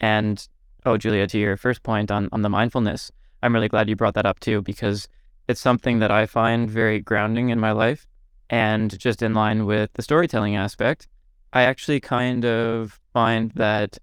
[0.00, 0.46] And
[0.86, 3.10] oh, Giulia, to your first point on, on the mindfulness,
[3.42, 5.08] I'm really glad you brought that up too, because
[5.48, 8.06] it's something that I find very grounding in my life.
[8.50, 11.08] And just in line with the storytelling aspect,
[11.52, 13.98] I actually kind of find that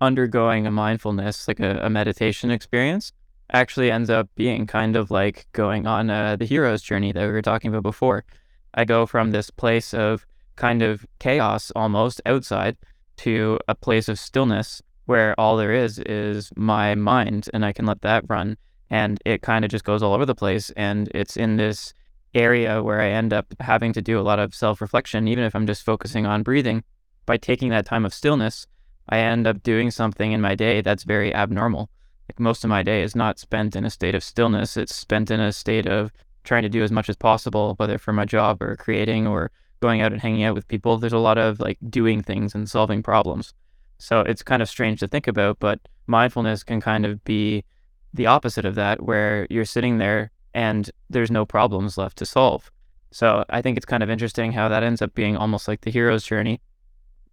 [0.00, 3.12] undergoing a mindfulness, like a, a meditation experience,
[3.52, 7.32] actually ends up being kind of like going on uh, the hero's journey that we
[7.32, 8.24] were talking about before.
[8.74, 12.76] I go from this place of kind of chaos almost outside
[13.18, 17.86] to a place of stillness where all there is is my mind and I can
[17.86, 18.56] let that run.
[18.90, 20.70] And it kind of just goes all over the place.
[20.76, 21.94] And it's in this
[22.34, 25.54] area where I end up having to do a lot of self reflection, even if
[25.54, 26.84] I'm just focusing on breathing.
[27.24, 28.66] By taking that time of stillness,
[29.08, 31.90] I end up doing something in my day that's very abnormal.
[32.28, 35.30] Like most of my day is not spent in a state of stillness, it's spent
[35.30, 36.12] in a state of
[36.44, 39.50] trying to do as much as possible, whether for my job or creating or
[39.82, 42.70] going out and hanging out with people, there's a lot of like doing things and
[42.70, 43.52] solving problems.
[43.98, 47.64] So it's kind of strange to think about, but mindfulness can kind of be
[48.14, 52.70] the opposite of that, where you're sitting there and there's no problems left to solve.
[53.10, 55.90] So I think it's kind of interesting how that ends up being almost like the
[55.90, 56.60] hero's journey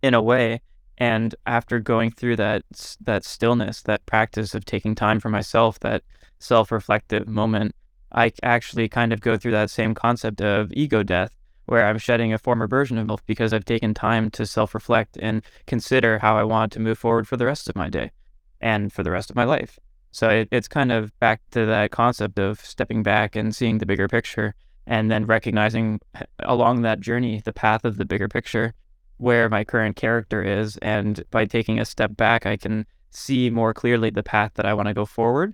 [0.02, 0.62] in a way.
[0.98, 2.64] And after going through that
[3.02, 6.04] that stillness, that practice of taking time for myself, that
[6.40, 7.74] self-reflective moment,
[8.12, 11.32] I actually kind of go through that same concept of ego death
[11.70, 15.18] where I'm shedding a former version of myself because I've taken time to self reflect
[15.22, 18.12] and consider how I want to move forward for the rest of my day
[18.60, 19.78] and for the rest of my life.
[20.12, 23.86] So it, it's kind of back to that concept of stepping back and seeing the
[23.86, 24.56] bigger picture
[24.88, 26.02] and then recognizing
[26.40, 28.74] along that journey the path of the bigger picture
[29.18, 30.78] where my current character is.
[30.78, 34.74] And by taking a step back, I can see more clearly the path that I
[34.74, 35.54] want to go forward.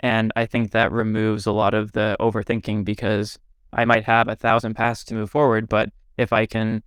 [0.00, 3.38] And I think that removes a lot of the overthinking because
[3.72, 6.82] I might have a thousand paths to move forward, but if I can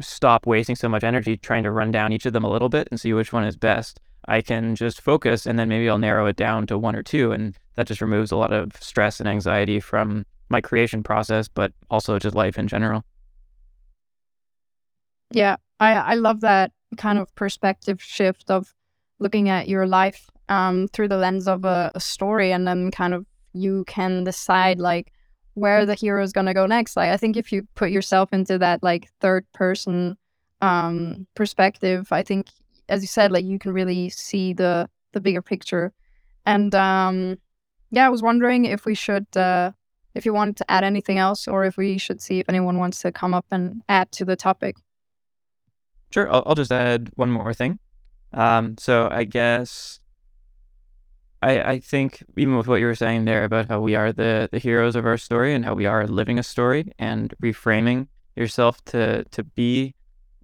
[0.00, 2.88] stop wasting so much energy trying to run down each of them a little bit
[2.90, 6.26] and see which one is best, I can just focus and then maybe I'll narrow
[6.26, 7.32] it down to one or two.
[7.32, 11.72] And that just removes a lot of stress and anxiety from my creation process, but
[11.90, 13.04] also just life in general.
[15.30, 18.74] Yeah, I I love that kind of perspective shift of
[19.18, 23.12] looking at your life um, through the lens of a, a story, and then kind
[23.12, 25.12] of you can decide like
[25.58, 26.96] where the hero is gonna go next.
[26.96, 30.16] Like I think if you put yourself into that like third person
[30.60, 32.48] um, perspective, I think
[32.88, 35.92] as you said, like you can really see the the bigger picture.
[36.46, 37.38] And um,
[37.90, 39.72] yeah, I was wondering if we should, uh,
[40.14, 43.00] if you wanted to add anything else, or if we should see if anyone wants
[43.02, 44.76] to come up and add to the topic.
[46.10, 47.78] Sure, I'll, I'll just add one more thing.
[48.32, 50.00] Um, so I guess
[51.42, 54.48] I I think even with what you were saying there about how we are the
[54.50, 58.84] the heroes of our story and how we are living a story and reframing yourself
[58.86, 59.94] to to be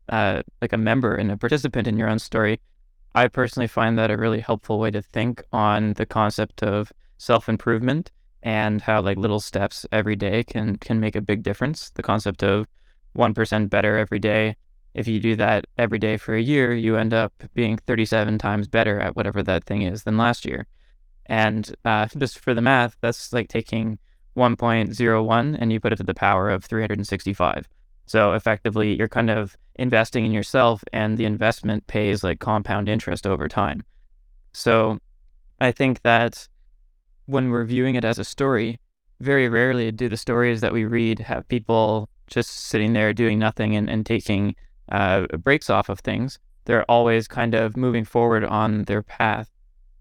[0.09, 2.61] uh, like a member and a participant in your own story,
[3.14, 7.48] I personally find that a really helpful way to think on the concept of self
[7.48, 8.11] improvement
[8.42, 11.90] and how like little steps every day can can make a big difference.
[11.90, 12.66] The concept of
[13.14, 14.57] one percent better every day
[14.94, 18.68] if you do that every day for a year, you end up being 37 times
[18.68, 20.66] better at whatever that thing is than last year.
[21.26, 23.98] And uh, just for the math, that's like taking
[24.37, 27.68] 1.01 and you put it to the power of 365.
[28.06, 33.26] So effectively, you're kind of investing in yourself, and the investment pays like compound interest
[33.26, 33.82] over time.
[34.52, 34.98] So
[35.60, 36.46] I think that
[37.26, 38.78] when we're viewing it as a story,
[39.20, 43.74] very rarely do the stories that we read have people just sitting there doing nothing
[43.74, 44.54] and, and taking
[44.90, 46.38] uh, breaks off of things.
[46.66, 49.50] They're always kind of moving forward on their path.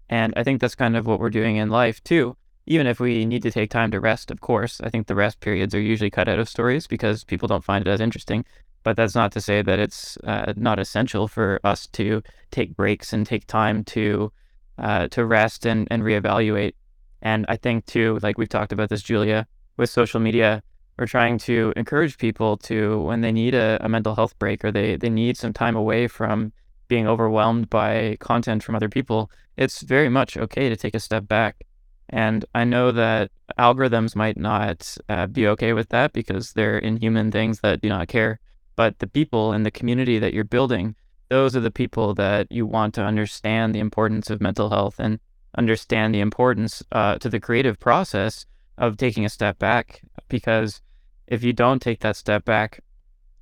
[0.08, 2.36] And I think that's kind of what we're doing in life too.
[2.66, 5.40] Even if we need to take time to rest, of course, I think the rest
[5.40, 8.44] periods are usually cut out of stories because people don't find it as interesting.
[8.84, 13.12] But that's not to say that it's uh, not essential for us to take breaks
[13.12, 14.32] and take time to
[14.78, 16.74] uh, to rest and, and reevaluate.
[17.22, 20.62] And I think too, like we've talked about this, Giulia, with social media,
[20.98, 24.70] we're trying to encourage people to when they need a, a, mental health break or
[24.70, 26.52] they, they need some time away from
[26.88, 31.28] being overwhelmed by content from other people it's very much okay to take a step
[31.28, 31.64] back.
[32.08, 37.30] And i know that algorithms might not uh, be okay with that because they're inhuman
[37.30, 38.40] things that do not care.
[38.76, 40.96] But the people and the community that you're building
[41.30, 45.18] those are the people that you want to understand the importance of mental health and
[45.56, 48.44] understand the importance uh, to the creative process
[48.76, 50.02] of taking a step back.
[50.28, 50.80] Because
[51.26, 52.80] if you don't take that step back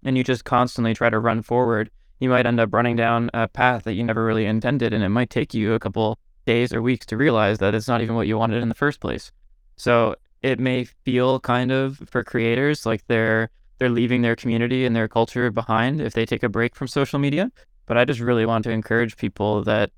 [0.04, 1.90] and you just constantly try to run forward,
[2.22, 4.92] you might end up running down a path that you never really intended.
[4.92, 8.00] And it might take you a couple days or weeks to realize that it's not
[8.00, 9.32] even what you wanted in the first place.
[9.76, 14.94] So it may feel kind of for creators like they're they're leaving their community and
[14.94, 17.50] their culture behind if they take a break from social media.
[17.86, 19.90] But I just really want to encourage people that,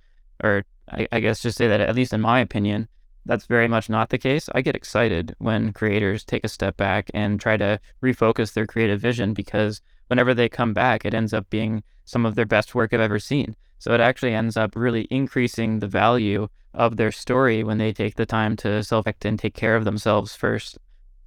[0.43, 2.89] or I, I guess just say that at least in my opinion,
[3.27, 4.49] that's very much not the case.
[4.55, 9.01] I get excited when creators take a step back and try to refocus their creative
[9.01, 12.93] vision because whenever they come back, it ends up being some of their best work
[12.93, 13.57] I've ever seen.
[13.79, 18.17] So it actually ends up really increasing the value of their story when they take
[18.17, 20.79] the time to self act and take care of themselves first.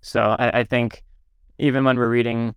[0.02, 1.04] So I, I think
[1.58, 2.56] even when we're reading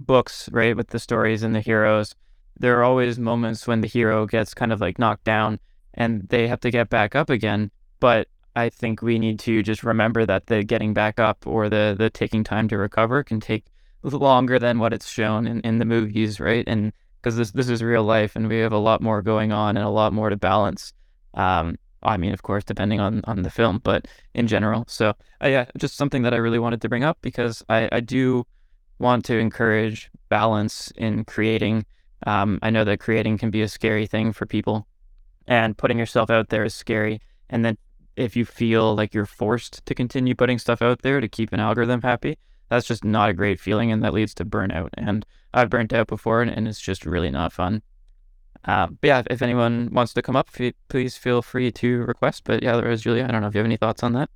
[0.00, 2.14] books, right, with the stories and the heroes,
[2.58, 5.58] there are always moments when the hero gets kind of like knocked down
[5.94, 7.70] and they have to get back up again.
[8.00, 11.94] But I think we need to just remember that the getting back up or the
[11.98, 13.64] the taking time to recover can take
[14.02, 16.64] longer than what it's shown in, in the movies, right?
[16.66, 16.92] And
[17.24, 19.86] because this this is real life and we have a lot more going on and
[19.86, 20.92] a lot more to balance.
[21.32, 24.84] Um, I mean, of course, depending on on the film, but in general.
[24.88, 28.00] So uh, yeah, just something that I really wanted to bring up because I I
[28.00, 28.46] do
[28.98, 31.86] want to encourage balance in creating.
[32.26, 34.86] Um, I know that creating can be a scary thing for people,
[35.46, 37.22] and putting yourself out there is scary.
[37.48, 37.78] And then
[38.16, 41.60] if you feel like you're forced to continue putting stuff out there to keep an
[41.60, 42.36] algorithm happy,
[42.68, 44.90] that's just not a great feeling and that leads to burnout.
[44.94, 47.82] And I've burnt out before and, and it's just really not fun.
[48.64, 50.50] Uh, but yeah, if anyone wants to come up,
[50.88, 52.42] please feel free to request.
[52.44, 53.24] But yeah, there is Giulia.
[53.24, 54.30] I don't know if you have any thoughts on that.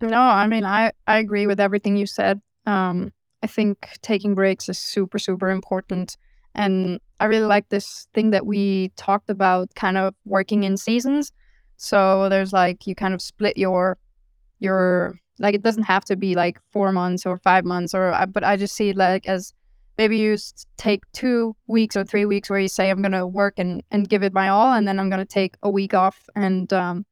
[0.00, 2.40] No, I mean, I, I agree with everything you said.
[2.66, 3.12] Um,
[3.42, 6.16] I think taking breaks is super, super important.
[6.54, 11.32] And I really like this thing that we talked about kind of working in seasons.
[11.76, 13.98] So there's like you kind of split your
[14.60, 18.26] your like it doesn't have to be like four months or five months or uh,
[18.26, 19.52] but I just see it like as
[19.96, 20.36] maybe you
[20.76, 24.22] take two weeks or three weeks where you say I'm gonna work and and give
[24.22, 27.06] it my all and then I'm gonna take a week off and um,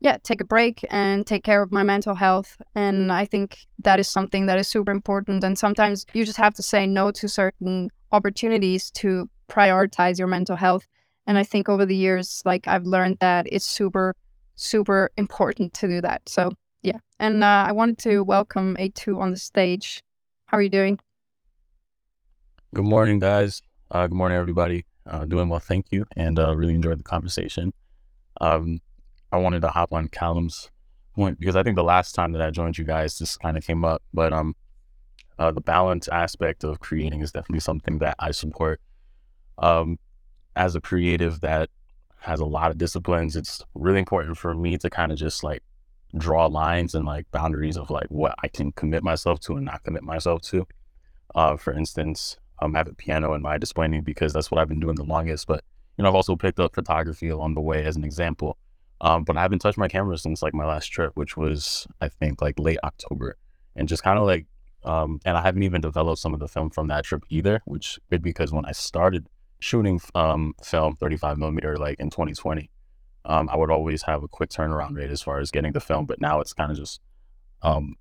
[0.00, 3.98] yeah take a break and take care of my mental health and I think that
[3.98, 7.28] is something that is super important and sometimes you just have to say no to
[7.28, 10.86] certain opportunities to prioritize your mental health
[11.28, 14.16] and I think over the years, like I've learned that it's super,
[14.56, 16.26] super important to do that.
[16.26, 16.50] So.
[17.20, 20.02] And uh, I wanted to welcome AJ on the stage.
[20.46, 21.00] How are you doing?
[22.74, 23.60] Good morning, guys.
[23.90, 24.84] Uh, good morning, everybody.
[25.04, 27.72] Uh, doing well, thank you, and uh, really enjoyed the conversation.
[28.40, 28.80] Um,
[29.32, 30.70] I wanted to hop on Callum's
[31.14, 33.66] point because I think the last time that I joined you guys, this kind of
[33.66, 34.00] came up.
[34.14, 34.54] But um,
[35.38, 38.80] uh, the balance aspect of creating is definitely something that I support.
[39.58, 39.98] Um,
[40.54, 41.68] as a creative that
[42.20, 45.62] has a lot of disciplines, it's really important for me to kind of just like
[46.16, 49.84] draw lines and like boundaries of like what I can commit myself to and not
[49.84, 50.66] commit myself to.
[51.34, 54.80] Uh, for instance, um, have a piano in my display because that's what I've been
[54.80, 55.46] doing the longest.
[55.46, 55.62] But
[55.96, 58.56] you know, I've also picked up photography along the way as an example.
[59.00, 62.08] Um, but I haven't touched my camera since like my last trip, which was I
[62.08, 63.36] think like late October,
[63.76, 64.46] and just kind of like,
[64.84, 67.98] um, and I haven't even developed some of the film from that trip either, which
[68.10, 69.26] good because when I started
[69.60, 72.70] shooting um, film 35 millimeter like in 2020,
[73.24, 76.06] um, I would always have a quick turnaround rate as far as getting the film,
[76.06, 77.00] but now it's kind of just
[77.62, 77.96] um,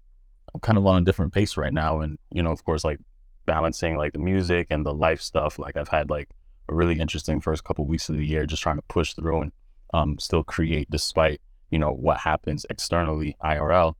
[0.53, 2.99] I'm kind of on a different pace right now, and you know, of course, like
[3.45, 5.59] balancing like the music and the life stuff.
[5.59, 6.30] Like I've had like
[6.70, 9.51] a really interesting first couple weeks of the year, just trying to push through and
[9.93, 11.41] um, still create despite
[11.72, 13.95] you know what happens externally IRL.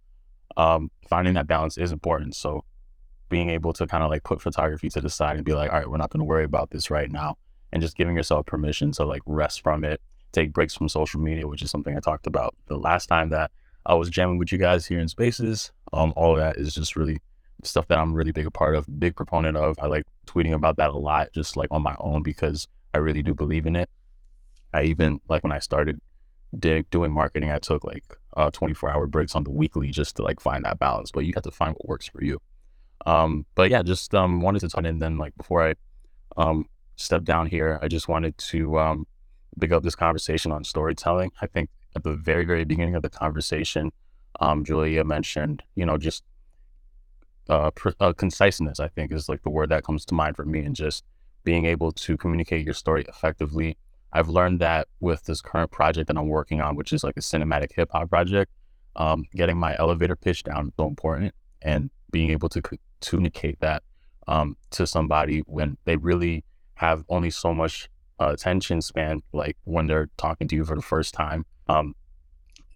[0.56, 2.36] Um, finding that balance is important.
[2.36, 2.64] So
[3.30, 5.80] being able to kind of like put photography to the side and be like, all
[5.80, 7.38] right, we're not going to worry about this right now,
[7.74, 10.02] and just giving yourself permission to like rest from it,
[10.32, 13.52] take breaks from social media, which is something I talked about the last time that
[13.86, 15.72] I was jamming with you guys here in Spaces.
[15.94, 17.20] Um, all of that is just really
[17.64, 19.78] stuff that I'm really big a part of, big proponent of.
[19.80, 23.24] I like tweeting about that a lot, just like on my own because I really
[23.24, 23.90] do believe in it.
[24.74, 26.00] I even like when I started
[26.58, 28.04] doing marketing, I took like
[28.36, 31.12] uh, 24 hour breaks on the weekly just to like find that balance.
[31.12, 32.40] But you have to find what works for you.
[33.06, 35.76] Um, but yeah, just um, wanted to talk in then like before I
[36.36, 36.66] um,
[36.96, 39.08] step down here, I just wanted to um,
[39.58, 41.32] big up this conversation on storytelling.
[41.42, 43.92] I think at the very very beginning of the conversation,
[44.40, 46.24] um, Giulia mentioned you know just
[47.50, 50.46] uh, pr- uh, conciseness, I think, is like the word that comes to mind for
[50.46, 51.04] me, and just
[51.44, 53.78] being able to communicate your story effectively.
[54.14, 57.22] I've learned that with this current project that I'm working on, which is like a
[57.22, 58.52] cinematic hip hop project,
[58.96, 63.60] um, getting my elevator pitch down is so important, and being able to co- communicate
[63.60, 63.84] that
[64.28, 66.44] um, to somebody when they really
[66.76, 67.90] have only so much
[68.20, 71.46] attention span, like when they're talking to you for the first time.
[71.68, 71.96] Um,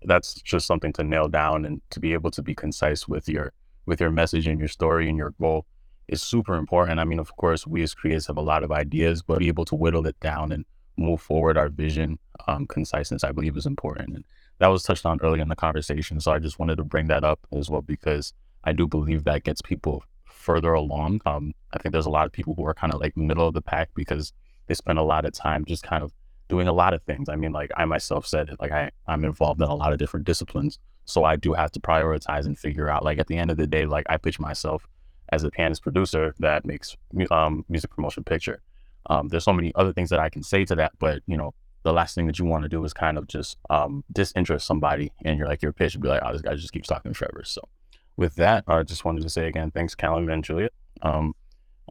[0.04, 3.54] that's just something to nail down and to be able to be concise with your
[3.86, 5.66] with your message and your story and your goal
[6.08, 7.00] is super important.
[7.00, 9.66] I mean, of course, we as creators have a lot of ideas, but be able
[9.66, 10.66] to whittle it down and
[10.98, 14.16] move forward our vision, um, conciseness, I believe, is important.
[14.16, 14.26] And
[14.60, 16.20] that was touched on earlier in the conversation.
[16.20, 18.34] So I just wanted to bring that up as well because
[18.64, 21.22] I do believe that gets people further along.
[21.26, 23.54] Um, I think there's a lot of people who are kind of like middle of
[23.54, 24.34] the pack because
[24.72, 26.14] they spend a lot of time just kind of
[26.48, 27.28] doing a lot of things.
[27.28, 30.26] I mean, like I myself said like I, I'm involved in a lot of different
[30.26, 30.80] disciplines.
[31.04, 33.68] So I do have to prioritize and figure out, like, at the end of the
[33.68, 34.88] day, like, I pitch myself
[35.30, 36.96] as a pianist producer that makes
[37.32, 38.62] um, music promotion picture.
[39.08, 41.54] Um, there's so many other things that I can say to that, but, you know,
[41.84, 45.12] the last thing that you want to do is kind of just um, disinterest somebody
[45.26, 47.42] and you're like, your pitch and be like, oh, this guy just keeps talking forever.
[47.44, 47.68] So
[48.16, 50.72] with that, I just wanted to say again, thanks, Callum and Juliet.
[51.02, 51.34] Um,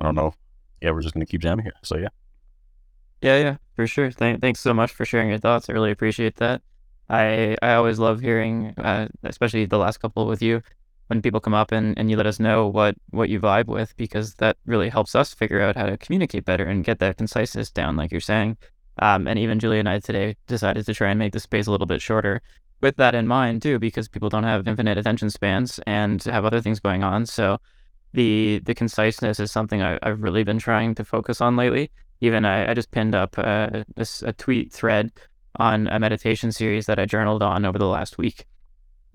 [0.00, 0.32] I don't know.
[0.80, 1.74] Yeah, we're just going to keep jamming here.
[1.82, 2.08] So yeah.
[3.22, 4.10] Yeah, yeah, for sure.
[4.10, 5.68] Th- thanks so much for sharing your thoughts.
[5.68, 6.62] I really appreciate that.
[7.08, 10.62] I I always love hearing, uh, especially the last couple with you,
[11.08, 13.94] when people come up and, and you let us know what what you vibe with,
[13.96, 17.70] because that really helps us figure out how to communicate better and get that conciseness
[17.70, 18.56] down, like you're saying.
[19.00, 21.70] Um, and even Giulia and I today decided to try and make the space a
[21.70, 22.40] little bit shorter,
[22.80, 26.60] with that in mind too, because people don't have infinite attention spans and have other
[26.62, 27.26] things going on.
[27.26, 27.58] So
[28.14, 31.90] the the conciseness is something I, have really been trying to focus on lately.
[32.20, 35.12] Even I, I just pinned up uh, a, a tweet thread
[35.56, 38.46] on a meditation series that I journaled on over the last week.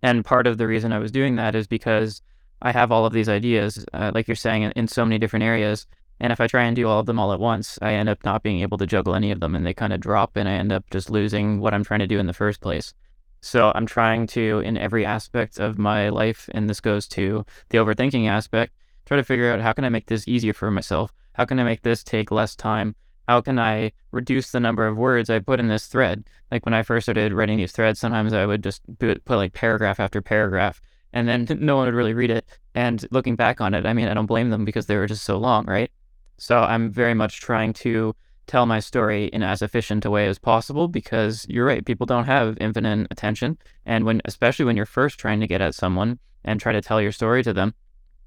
[0.04, 2.22] And part of the reason I was doing that is because
[2.62, 5.44] I have all of these ideas, uh, like you're saying, in, in, so many different
[5.44, 5.88] areas.
[6.20, 8.24] And if I try and do all of them all at once, I end up
[8.24, 10.54] not being able to juggle any of them and they kind of drop and I
[10.54, 12.94] end up just losing what I'm trying to do in the first place.
[13.42, 17.78] So I'm trying to, in every aspect of my life, and this goes to the
[17.78, 18.74] overthinking aspect,
[19.06, 21.14] try to figure out how can I make this easier for myself?
[21.36, 22.96] How can I make this take less time?
[23.28, 26.26] how can I reduce the number of words I put in this thread?
[26.52, 30.00] Like when I first started writing these threads, sometimes I would just put, like paragraph
[30.00, 30.82] after paragraph,
[31.14, 32.46] and then no one would really read it.
[32.74, 35.24] And looking back on it, I mean, I don't blame them because they were just
[35.24, 35.92] so long, right?
[36.38, 38.16] So I'm very much trying to
[38.48, 42.26] tell my story in as efficient a way as possible because you're right, people don't
[42.26, 43.58] have infinite attention.
[43.86, 47.02] And when, especially when you're first trying to get at someone and try to tell
[47.02, 47.74] your story to them,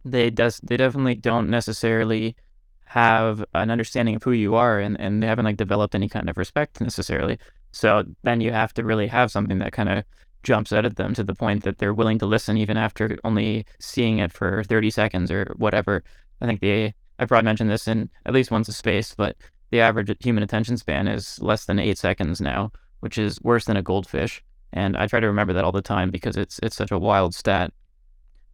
[0.05, 2.35] they does they definitely don't necessarily
[2.89, 6.31] have an understanding of who you are and, and they haven't like developed any kind
[6.31, 7.39] of respect necessarily.
[7.71, 10.05] So then you have to really have something that kind of
[10.43, 13.67] jumps out at them to the point that they're willing to listen even after only
[13.79, 16.03] seeing it for 30 seconds or whatever.
[16.41, 19.37] I think the I probably mentioned this in at least once a space, but
[19.71, 23.77] the average human attention span is less than eight seconds now, which is worse than
[23.77, 24.43] a goldfish.
[24.73, 27.35] And I try to remember that all the time because it's it's such a wild
[27.35, 27.73] stat.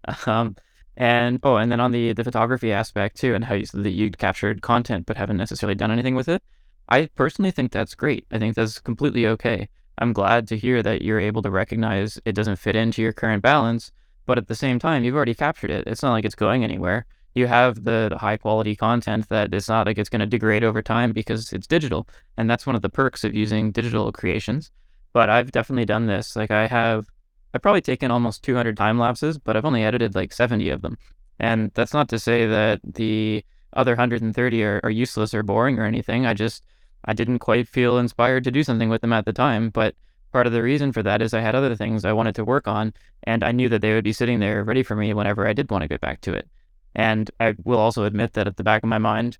[0.26, 0.56] Um,
[0.96, 4.10] and oh, and then on the the photography aspect too, and how you that you
[4.10, 6.42] captured content but haven't necessarily done anything with it.
[6.88, 8.26] I personally think that's great.
[8.30, 9.68] I think that's completely okay.
[9.98, 13.42] I'm glad to hear that you're able to recognize it doesn't fit into your current
[13.42, 13.92] balance,
[14.26, 15.86] but at the same time, you've already captured it.
[15.86, 17.06] It's not like it's going anywhere.
[17.34, 20.64] You have the, the high quality content that it's not like it's going to degrade
[20.64, 22.08] over time because it's digital.
[22.36, 24.70] And that's one of the perks of using digital creations.
[25.12, 26.36] But I've definitely done this.
[26.36, 27.06] Like I have,
[27.54, 30.98] I've probably taken almost 200 time lapses, but I've only edited like 70 of them.
[31.38, 35.84] And that's not to say that the other 130 are, are useless or boring or
[35.84, 36.26] anything.
[36.26, 36.64] I just,
[37.04, 39.70] I didn't quite feel inspired to do something with them at the time.
[39.70, 39.94] But
[40.32, 42.66] part of the reason for that is I had other things I wanted to work
[42.66, 42.92] on,
[43.22, 45.70] and I knew that they would be sitting there ready for me whenever I did
[45.70, 46.48] want to get back to it.
[46.96, 49.38] And I will also admit that at the back of my mind,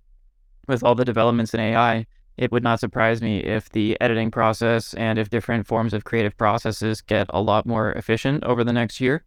[0.69, 2.07] with all the developments in AI,
[2.37, 6.37] it would not surprise me if the editing process and if different forms of creative
[6.37, 9.23] processes get a lot more efficient over the next year.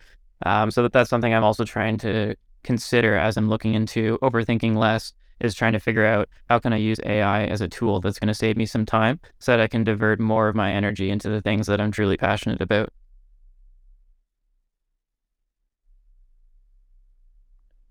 [0.46, 4.76] Um, so that that's something I'm also trying to consider as I'm looking into overthinking
[4.76, 8.20] less is trying to figure out how can I use AI as a tool that's
[8.20, 11.10] going to save me some time so that I can divert more of my energy
[11.10, 12.90] into the things that I'm truly passionate about.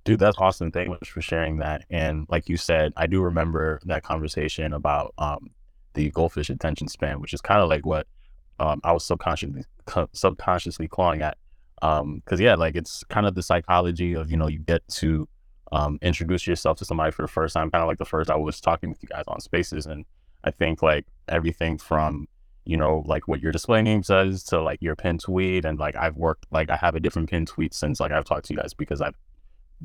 [0.06, 0.70] Dude, that's awesome.
[0.70, 1.84] Thank you much for sharing that.
[1.90, 5.50] And like you said, I do remember that conversation about um,
[5.94, 8.06] the goldfish attention span, which is kind of like what
[8.60, 9.64] um, I was subconsciously
[10.12, 11.36] subconsciously clawing at.
[11.80, 15.28] Because um, yeah, like it's kind of the psychology of you know you get to
[15.72, 18.36] um, introduce yourself to somebody for the first time, kind of like the first I
[18.36, 20.04] was talking with you guys on Spaces, and
[20.44, 22.28] I think like everything from
[22.64, 25.96] you know like what your display name says to like your pin tweet, and like
[25.96, 28.60] I've worked like I have a different pin tweet since like I've talked to you
[28.60, 29.16] guys because I've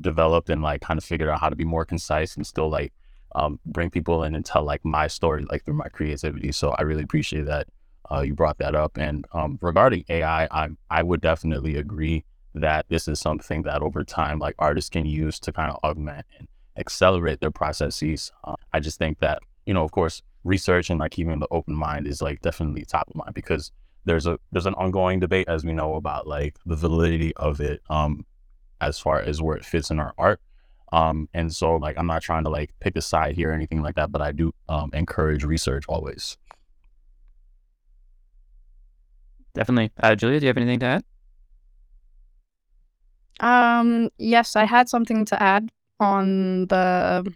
[0.00, 2.92] developed and like kind of figured out how to be more concise and still like
[3.34, 6.52] um, bring people in and tell like my story like through my creativity.
[6.52, 7.68] So I really appreciate that
[8.10, 8.96] uh, you brought that up.
[8.96, 12.24] And um, regarding AI, I I would definitely agree
[12.54, 16.26] that this is something that over time like artists can use to kind of augment
[16.38, 18.30] and accelerate their processes.
[18.44, 21.74] Uh, I just think that you know, of course, research and like keeping the open
[21.74, 23.70] mind is like definitely top of mind because
[24.04, 27.80] there's a there's an ongoing debate as we know about like the validity of it.
[27.88, 28.26] Um,
[28.82, 30.40] as far as where it fits in our art.
[30.92, 33.80] Um, and so like I'm not trying to like pick a side here or anything
[33.80, 36.36] like that, but I do um, encourage research always.
[39.54, 39.90] Definitely.
[40.02, 41.04] Uh, Giulia, do you have anything to add?
[43.40, 47.32] Um, yes, I had something to add on the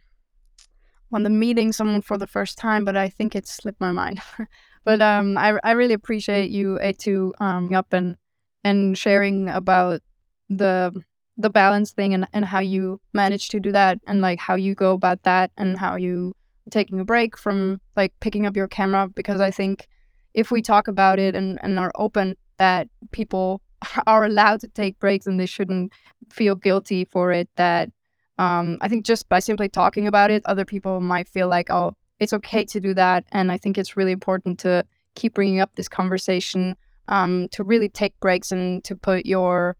[1.13, 4.21] on the meeting someone for the first time, but I think it slipped my mind.
[4.85, 8.17] but um, I I really appreciate you AJ um up and
[8.65, 10.01] and sharing about
[10.49, 10.93] the
[11.37, 14.75] the balance thing and, and how you manage to do that and like how you
[14.75, 16.35] go about that and how you
[16.71, 19.87] taking a break from like picking up your camera because I think
[20.35, 23.61] if we talk about it and, and are open that people
[24.07, 25.93] are allowed to take breaks and they shouldn't
[26.31, 27.91] feel guilty for it that
[28.39, 31.95] um, I think just by simply talking about it other people might feel like oh
[32.19, 33.25] it's okay to do that.
[33.33, 34.85] And I think it's really important to
[35.15, 36.77] keep bringing up this conversation
[37.09, 39.77] um, to really take breaks and to put your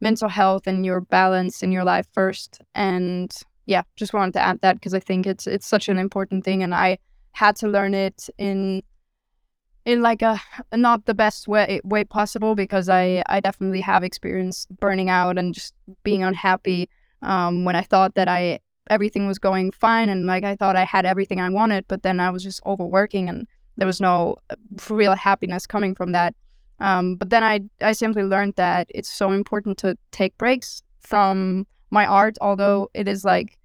[0.00, 2.60] mental health and your balance in your life first.
[2.74, 3.34] And
[3.66, 6.62] yeah, just wanted to add that because I think it's it's such an important thing,
[6.62, 6.98] and I
[7.32, 8.82] had to learn it in
[9.84, 10.40] in like a
[10.74, 15.54] not the best way way possible because I I definitely have experienced burning out and
[15.54, 16.88] just being unhappy
[17.22, 20.84] um, when I thought that I everything was going fine and like I thought I
[20.84, 23.46] had everything I wanted, but then I was just overworking and
[23.76, 24.56] there was no uh,
[24.88, 26.34] real happiness coming from that.
[26.80, 31.66] Um, but then I, I simply learned that it's so important to take breaks from
[31.90, 33.58] my art, although it is like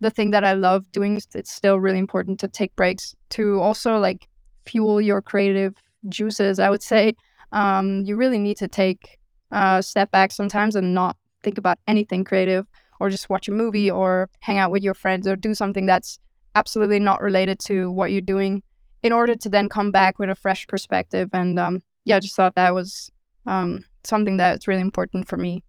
[0.00, 1.20] the thing that I love doing.
[1.34, 4.28] It's still really important to take breaks to also like
[4.66, 5.74] fuel your creative
[6.08, 6.58] juices.
[6.58, 7.14] I would say
[7.52, 9.18] um, you really need to take
[9.50, 12.66] a step back sometimes and not think about anything creative
[13.00, 16.18] or just watch a movie or hang out with your friends or do something that's
[16.54, 18.62] absolutely not related to what you're doing
[19.02, 22.36] in order to then come back with a fresh perspective and um, yeah, I just
[22.36, 23.10] thought that was
[23.46, 25.62] um, something that's really important for me.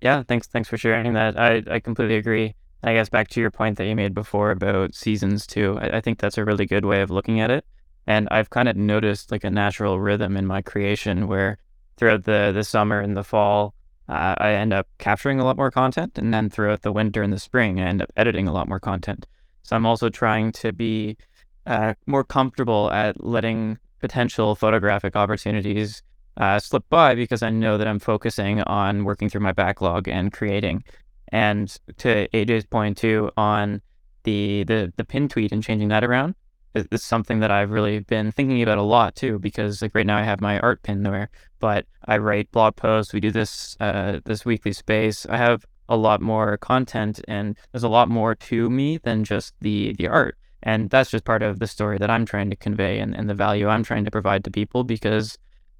[0.00, 0.46] Yeah, thanks.
[0.46, 1.38] Thanks for sharing that.
[1.38, 2.54] I, I completely agree.
[2.82, 5.78] I guess back to your point that you made before about seasons too.
[5.80, 7.64] I, I think that's a really good way of looking at it.
[8.06, 11.58] And I've kind of noticed like a natural rhythm in my creation where
[11.96, 13.74] throughout the the summer and the fall,
[14.08, 17.32] uh, I end up capturing a lot more content, and then throughout the winter and
[17.32, 19.26] the spring, I end up editing a lot more content.
[19.64, 21.18] So I'm also trying to be
[21.66, 26.02] uh, more comfortable at letting potential photographic opportunities
[26.38, 30.32] uh, slip by because I know that I'm focusing on working through my backlog and
[30.32, 30.84] creating.
[31.30, 31.68] And
[31.98, 33.82] to AJ's point too on
[34.24, 36.34] the the the pin tweet and changing that around,
[36.74, 39.38] it's something that I've really been thinking about a lot too.
[39.38, 41.28] Because like right now I have my art pin there,
[41.58, 43.12] but I write blog posts.
[43.12, 45.26] We do this uh, this weekly space.
[45.26, 49.54] I have a lot more content, and there's a lot more to me than just
[49.60, 50.36] the the art.
[50.62, 53.34] And that's just part of the story that I'm trying to convey and, and the
[53.34, 55.38] value I'm trying to provide to people because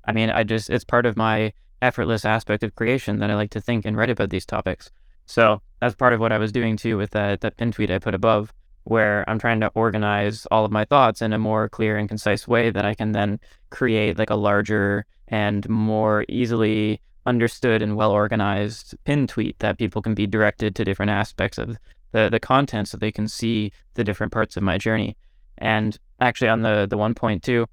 [0.08, 1.52] I mean, I just, it's part of my
[1.82, 4.90] effortless aspect of creation that I like to think and write about these topics.
[5.26, 7.98] So that's part of what I was doing too with that, that pin tweet I
[7.98, 8.52] put above,
[8.84, 12.48] where I'm trying to organize all of my thoughts in a more clear and concise
[12.48, 18.10] way that I can then create like a larger and more easily understood and well
[18.10, 21.76] organized pin tweet that people can be directed to different aspects of
[22.12, 25.16] the, the content so they can see the different parts of my journey.
[25.58, 27.66] And actually on the the one point too,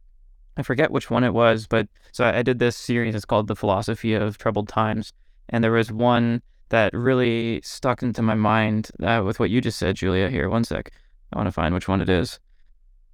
[0.58, 3.16] I forget which one it was, but so I did this series.
[3.16, 5.12] It's called The Philosophy of Troubled Times.
[5.50, 9.78] And there was one that really stuck into my mind uh, with what you just
[9.78, 10.30] said, Giulia.
[10.30, 10.92] Here, one sec.
[11.34, 12.40] I want to find which one it is.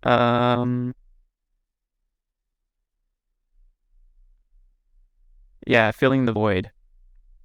[0.03, 0.93] Um,
[5.65, 6.71] yeah, Filling the Void.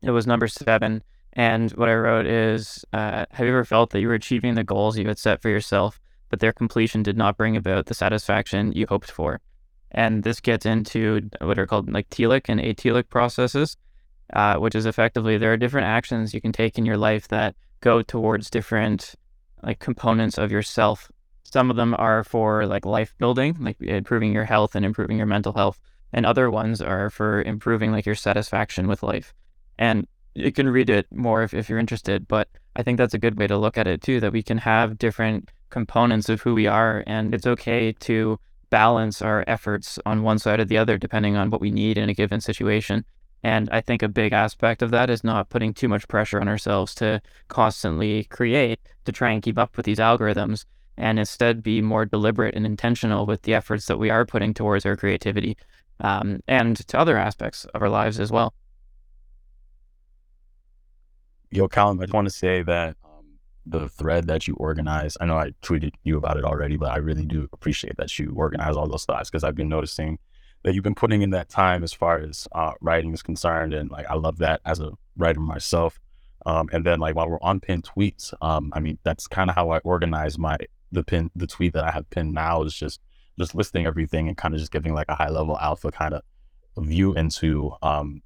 [0.03, 1.03] It was number seven.
[1.37, 4.65] And what I wrote is uh, Have you ever felt that you were achieving the
[4.65, 8.73] goals you had set for yourself, but their completion did not bring about the satisfaction
[8.73, 9.41] you hoped for?
[9.91, 13.77] And this gets into what are called like telic and atelic processes,
[14.33, 17.55] uh, which is effectively there are different actions you can take in your life that
[17.81, 19.15] go towards different
[19.63, 21.11] like components of yourself.
[21.45, 25.27] Some of them are for like life building, like improving your health and improving your
[25.27, 25.79] mental health.
[26.15, 29.35] And other ones are for improving like your satisfaction with life.
[29.79, 30.07] And
[30.37, 33.39] you can read it more if, if you're interested, but I think that's a good
[33.39, 36.67] way to look at it too, that we can have different components of who we
[36.67, 37.03] are.
[37.07, 41.51] And it's okay to balance our efforts on one side or the other, depending on
[41.51, 43.05] what we need in a given situation.
[43.43, 46.49] And I think a big aspect of that is not putting too much pressure on
[46.49, 50.65] ourselves to constantly create to try and keep up with these algorithms
[50.99, 54.85] and instead be more deliberate and intentional with the efforts that we are putting towards
[54.85, 55.57] our creativity
[56.01, 58.53] um, and to other aspects of our lives as well.
[61.51, 62.97] Yo, Callum, I just want to say that
[63.67, 65.17] the thread that you organize.
[65.21, 68.33] I know I tweeted you about it already, but I really do appreciate that you
[68.37, 70.19] organize all those thoughts because I've been noticing
[70.63, 73.91] that you've been putting in that time as far as uh, writing is concerned, and
[73.91, 76.01] like I love that as a writer myself.
[76.45, 79.57] Um, and then like while we're on pinned tweets, um, I mean that's kind of
[79.57, 80.57] how I organize my
[80.93, 83.01] the pin the tweet that I have pinned now is just
[83.39, 86.23] just listing everything and kind of just giving like a high level alpha kind of
[86.79, 88.23] view into um,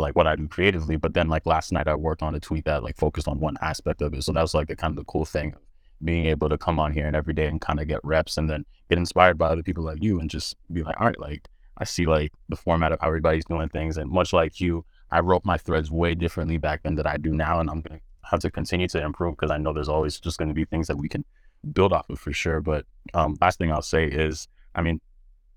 [0.00, 0.96] like what I do creatively.
[0.96, 3.56] But then like last night I worked on a tweet that like focused on one
[3.60, 4.24] aspect of it.
[4.24, 5.54] So that was like the kind of the cool thing
[6.02, 8.48] being able to come on here and every day and kind of get reps and
[8.48, 11.48] then get inspired by other people like you and just be like, all right, like
[11.78, 13.96] I see like the format of how everybody's doing things.
[13.96, 17.32] And much like you, I wrote my threads way differently back then than I do
[17.32, 17.60] now.
[17.60, 20.38] And I'm going to have to continue to improve because I know there's always just
[20.38, 21.24] going to be things that we can
[21.72, 22.60] build off of for sure.
[22.60, 25.00] But um, last thing I'll say is, I mean,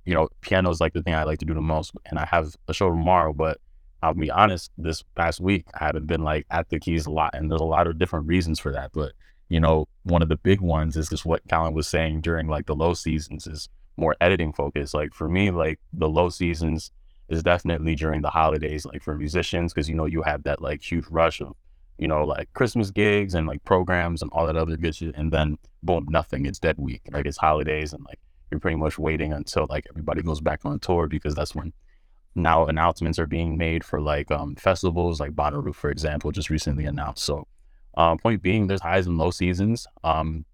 [0.06, 1.92] you know, piano is like the thing I like to do the most.
[2.06, 3.60] And I have a show tomorrow, but
[4.04, 7.34] I'll be honest, this past week I haven't been like at the keys a lot,
[7.34, 8.92] and there's a lot of different reasons for that.
[8.92, 9.14] But
[9.48, 12.66] you know, one of the big ones is just what Callum was saying during like
[12.66, 14.94] the low seasons is more editing focus.
[14.94, 16.92] Like for me, like the low seasons
[17.30, 20.84] is definitely during the holidays, like for musicians, because you know you have that like
[20.84, 21.56] huge rush of
[21.98, 25.32] you know like Christmas gigs and like programs and all that other good shit, and
[25.32, 26.46] then boom, nothing.
[26.46, 27.04] It's dead week.
[27.10, 28.20] Like it's holidays, and like
[28.52, 31.72] you're pretty much waiting until like everybody goes back on tour because that's when
[32.36, 36.86] now announcements are being made for like um, festivals like Bonnaroo, for example, just recently
[36.86, 37.24] announced.
[37.24, 37.48] So,
[37.96, 39.86] um, point being, there's highs and low seasons.
[40.04, 40.46] Um,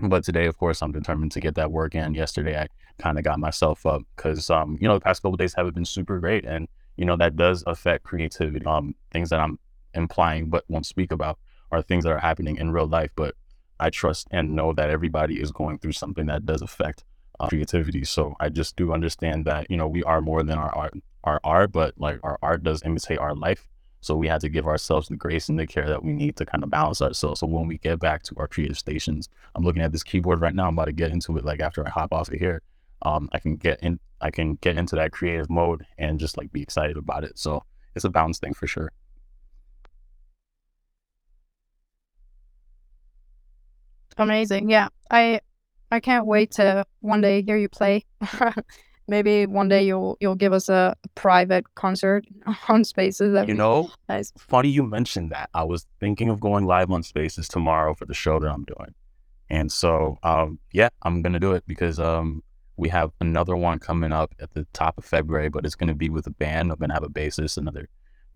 [0.00, 2.14] but today, of course, I'm determined to get that work in.
[2.14, 2.68] Yesterday, I
[2.98, 5.84] kind of got myself up because, um, you know, the past couple days haven't been
[5.84, 6.44] super great.
[6.44, 8.64] And, you know, that does affect creativity.
[8.64, 9.58] Um, things that I'm
[9.94, 11.38] implying but won't speak about
[11.70, 13.10] are things that are happening in real life.
[13.16, 13.34] But
[13.80, 17.04] I trust and know that everybody is going through something that does affect
[17.40, 18.04] uh, creativity.
[18.04, 20.94] So I just do understand that, you know, we are more than our art
[21.24, 23.66] our art, but like our art does imitate our life.
[24.00, 26.46] So we had to give ourselves the grace and the care that we need to
[26.46, 27.40] kind of balance ourselves.
[27.40, 30.54] So when we get back to our creative stations, I'm looking at this keyboard right
[30.54, 30.68] now.
[30.68, 31.44] I'm about to get into it.
[31.44, 32.62] Like after I hop off of here,
[33.02, 36.52] um, I can get in, I can get into that creative mode and just like
[36.52, 37.38] be excited about it.
[37.38, 37.64] So
[37.96, 38.92] it's a balance thing for sure.
[44.16, 44.70] Amazing.
[44.70, 44.88] Yeah.
[45.10, 45.40] I
[45.90, 48.04] I can't wait to one day hear you play.
[49.08, 52.24] maybe one day you'll you'll give us a private concert
[52.68, 53.32] on Spaces.
[53.32, 54.32] That'd you know, nice.
[54.38, 55.50] funny you mentioned that.
[55.54, 58.94] I was thinking of going live on Spaces tomorrow for the show that I'm doing,
[59.50, 62.42] and so um, yeah, I'm gonna do it because um,
[62.76, 66.10] we have another one coming up at the top of February, but it's gonna be
[66.10, 66.70] with a band.
[66.70, 67.88] I'm gonna have a bassist, another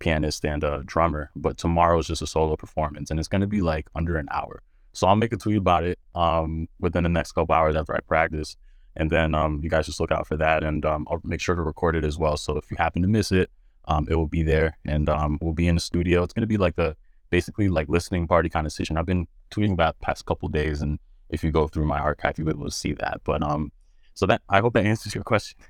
[0.03, 3.47] pianist and a drummer, but tomorrow is just a solo performance and it's going to
[3.47, 4.61] be like under an hour.
[4.93, 8.01] So I'll make a tweet about it um, within the next couple hours after I
[8.01, 8.57] practice.
[8.97, 11.55] And then um, you guys just look out for that and um, I'll make sure
[11.55, 12.37] to record it as well.
[12.37, 13.51] So if you happen to miss it,
[13.87, 16.23] um, it will be there and um, we'll be in the studio.
[16.23, 16.95] It's going to be like a
[17.31, 18.97] basically like listening party kind of session.
[18.97, 20.99] I've been tweeting about past couple days and
[21.31, 23.23] if you go through my archive, you'll be able to see that.
[23.25, 23.73] But um,
[24.15, 25.59] so that I hope that answers your question.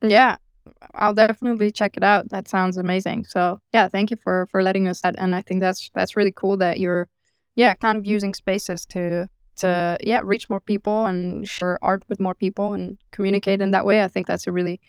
[0.00, 0.36] Yeah,
[0.94, 2.28] I'll definitely check it out.
[2.28, 3.24] That sounds amazing.
[3.24, 5.16] So yeah, thank you for for letting us that.
[5.18, 7.08] And I think that's that's really cool that you're,
[7.56, 9.28] yeah, kind of using spaces to
[9.58, 13.84] to yeah reach more people and share art with more people and communicate in that
[13.84, 14.02] way.
[14.02, 14.80] I think that's a really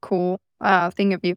[0.00, 1.36] cool uh thing of you.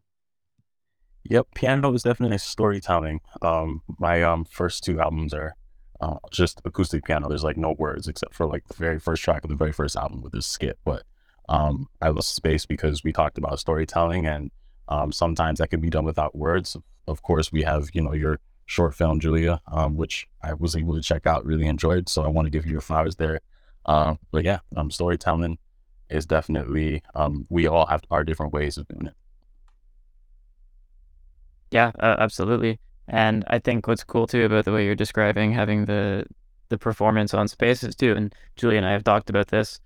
[1.25, 3.21] Yep, piano is definitely storytelling.
[3.41, 5.55] Um, my um first two albums are
[6.03, 7.29] uh, just acoustic piano.
[7.29, 9.95] There's like no words except for like the very first track of the very first
[9.95, 10.77] album with this skit.
[10.83, 11.03] But
[11.47, 14.51] um, I love space because we talked about storytelling, and
[14.89, 16.75] um, sometimes that can be done without words.
[17.07, 20.95] Of course, we have you know your short film Giulia, um, which I was able
[20.95, 22.09] to check out, really enjoyed.
[22.09, 23.39] So I want to give you your flowers there.
[23.85, 25.57] Uh, but yeah, um, storytelling
[26.09, 29.13] is definitely um, we all have our different ways of doing it.
[31.71, 32.79] Yeah, uh, absolutely.
[33.07, 36.25] And I think what's cool too about the way you're describing having the
[36.69, 39.79] the performance on spaces too, and Giulia and I have talked about this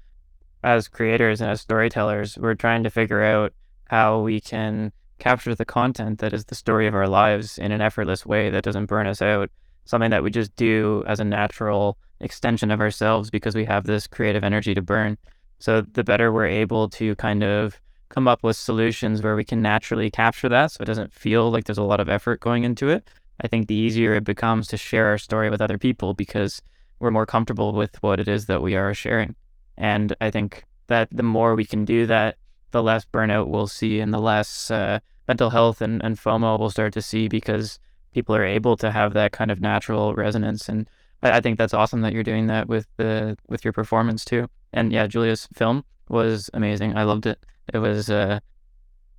[0.63, 3.53] as creators and as storytellers, we're trying to figure out
[3.85, 7.81] how we can capture the content that is the story of our lives in an
[7.81, 9.49] effortless way that doesn't burn us out.
[9.85, 14.07] Something that we just do as a natural extension of ourselves because we have this
[14.07, 15.17] creative energy to burn.
[15.59, 19.61] So the better we're able to kind of come up with solutions where we can
[19.61, 22.89] naturally capture that so it doesn't feel like there's a lot of effort going into
[22.89, 23.09] it,
[23.41, 26.61] I think the easier it becomes to share our story with other people because
[26.99, 29.35] we're more comfortable with what it is that we are sharing.
[29.77, 32.37] And I think that the more we can do that,
[32.77, 36.69] the less burnout we'll see and the less uh, mental health and, and FOMO we'll
[36.69, 37.79] start to see because
[38.13, 40.69] people are able to have that kind of natural resonance.
[40.69, 40.87] And
[41.23, 44.47] I, I think that's awesome that you're doing that with the with your performance too.
[44.73, 46.95] And yeah, Giulia's film was amazing.
[46.95, 47.39] I loved it.
[47.73, 48.39] It was uh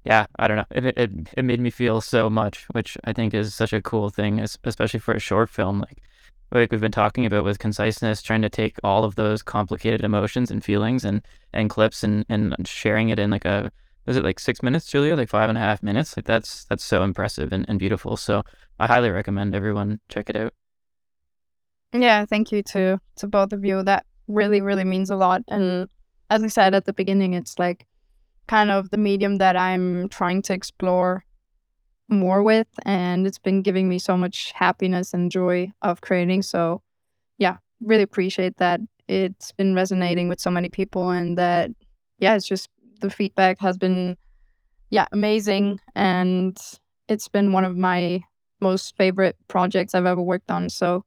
[0.04, 0.70] yeah, I don't know.
[0.70, 4.09] It, it it made me feel so much, which I think is such a cool
[4.09, 5.80] thing, especially for a short film.
[5.80, 5.98] Like
[6.51, 10.51] like we've been talking about with conciseness, trying to take all of those complicated emotions
[10.51, 11.22] and feelings and
[11.53, 13.70] and clips and and sharing it in like a
[14.07, 15.16] is it like six minutes, Giulia?
[15.16, 16.16] Like five and a half minutes?
[16.16, 18.16] Like that's that's so impressive and, and beautiful.
[18.16, 18.42] So
[18.78, 20.55] I highly recommend everyone check it out.
[21.92, 23.82] Yeah, thank you to to both of you.
[23.82, 25.42] That really, really means a lot.
[25.49, 25.88] And
[26.30, 27.86] as I said at the beginning, it's like
[28.46, 31.24] kind of the medium that I'm trying to explore
[32.09, 36.42] more with and it's been giving me so much happiness and joy of creating.
[36.42, 36.82] So
[37.38, 41.70] yeah really appreciate that it's been resonating with so many people and that
[42.18, 42.68] yeah it's just
[43.00, 44.16] the feedback has been
[44.90, 45.80] yeah amazing.
[45.94, 46.59] And
[47.09, 48.22] it's been one of my
[48.61, 50.68] most favorite projects I've ever worked on.
[50.68, 51.04] So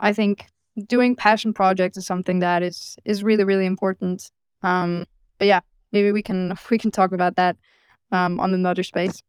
[0.00, 0.46] I think
[0.88, 4.30] doing passion projects is something that is is really really important.
[4.62, 5.06] Um
[5.38, 5.60] but yeah
[5.92, 7.56] maybe we can we can talk about that
[8.10, 9.22] um on another space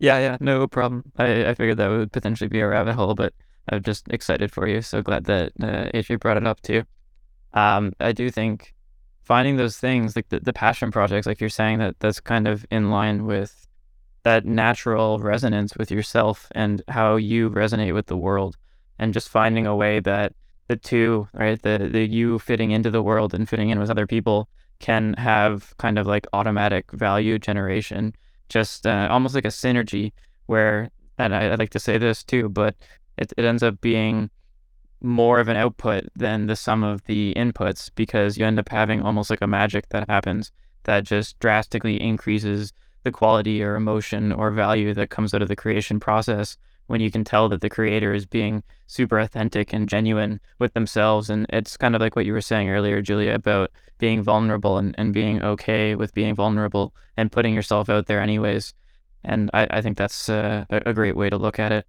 [0.00, 1.04] yeah, yeah, no problem.
[1.18, 3.34] I, I figured that would potentially be a rabbit hole, but
[3.68, 4.80] I'm just excited for you.
[4.80, 6.84] So glad that uh, AJ brought it up too.
[7.52, 8.74] Um, I do think
[9.22, 12.64] finding those things, like the, the passion projects, like you're saying, that that's kind of
[12.70, 13.68] in line with
[14.22, 18.56] that natural resonance with yourself and how you resonate with the world,
[18.98, 20.32] and just finding a way that
[20.68, 24.06] the two, right, the the you fitting into the world and fitting in with other
[24.06, 24.48] people
[24.78, 28.14] can have kind of like automatic value generation
[28.50, 30.12] just uh, almost like a synergy
[30.46, 32.74] where, and I, I like to say this too, but
[33.16, 34.28] it, it ends up being
[35.00, 39.00] more of an output than the sum of the inputs because you end up having
[39.00, 40.52] almost like a magic that happens
[40.84, 42.72] that just drastically increases
[43.04, 46.58] the quality or emotion or value that comes out of the creation process
[46.90, 51.30] when you can tell that the creator is being super authentic and genuine with themselves.
[51.30, 54.92] And it's kind of like what you were saying earlier, Giulia, about being vulnerable and,
[54.98, 58.74] and being okay with being vulnerable and putting yourself out there anyways.
[59.22, 61.86] And I, I think that's uh, a great way to look at it.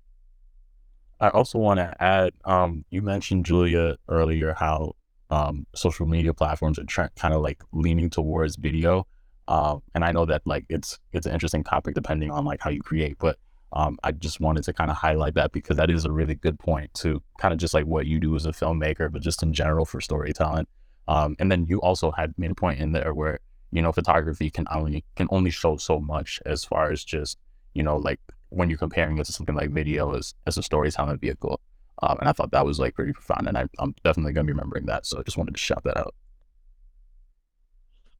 [1.19, 4.95] I also want to add, um, you mentioned Giulia earlier how
[5.31, 9.07] um, social media platforms are tra- kind of like leaning towards video.
[9.47, 12.69] Um, and I know that like it's it's an interesting topic depending on like how
[12.69, 13.39] you create, but
[13.73, 16.59] um, I just wanted to kind of highlight that because that is a really good
[16.59, 19.53] point to kind of just like what you do as a filmmaker, but just in
[19.53, 20.67] general for storytelling.
[21.07, 23.39] Um, and then you also had made a point in there where
[23.71, 27.37] you know photography can only can only show so much as far as just
[27.73, 28.19] you know like
[28.49, 31.59] when you're comparing it to something like video as as a storytelling vehicle.
[32.03, 34.53] Um, and I thought that was like pretty profound, and I, I'm definitely gonna be
[34.53, 35.05] remembering that.
[35.05, 36.13] So I just wanted to shout that out.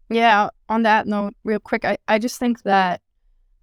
[0.09, 0.49] Yeah.
[0.67, 3.01] On that note, real quick, I, I just think that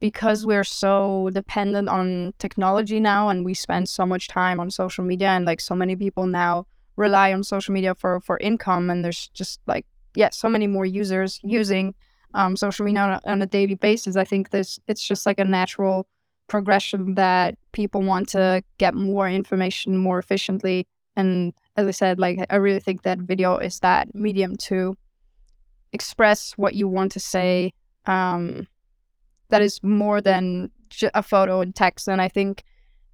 [0.00, 5.04] because we're so dependent on technology now and we spend so much time on social
[5.04, 9.04] media and like so many people now rely on social media for for income and
[9.04, 11.94] there's just like yeah so many more users using
[12.34, 15.38] um, social media on a, on a daily basis i think this it's just like
[15.38, 16.06] a natural
[16.48, 20.86] progression that people want to get more information more efficiently.
[21.14, 24.96] And as i said like i really think that video is that medium to
[25.92, 27.72] express what you want to say
[28.06, 28.66] um,
[29.50, 30.70] that is more than
[31.14, 32.08] a photo and text.
[32.08, 32.64] And I think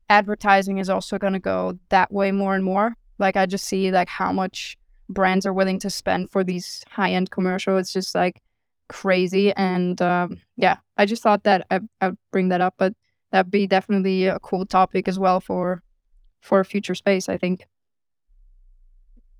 [0.08, 2.96] advertising is also going to go that way more and more.
[3.18, 4.76] Like I just see like how much
[5.08, 7.76] brands are willing to spend for these high end commercial.
[7.78, 8.42] It's just like
[8.88, 9.52] crazy.
[9.52, 12.94] And um, yeah, I just thought that I, I'd bring that up, but
[13.30, 15.82] that'd be definitely a cool topic as well for
[16.40, 17.28] for future space.
[17.28, 17.66] I think.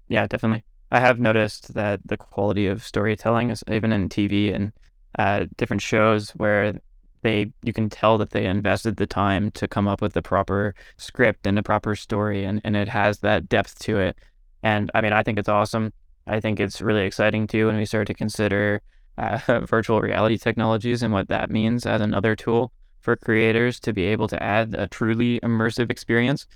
[0.09, 0.65] Yeah, definitely.
[0.91, 4.73] I have noticed that the quality of storytelling is even in TV and
[5.19, 6.75] uh, different shows where
[7.23, 10.75] they you can tell that they invested the time to come up with the proper
[10.99, 14.17] script and the proper story and, and it has that depth to it.
[14.63, 15.93] And I mean I think it's awesome.
[16.27, 18.83] I think it's really exciting too when we start to consider
[19.17, 24.05] uh, virtual reality technologies and what that means as another tool for creators to be
[24.05, 26.47] able to add a truly immersive experience.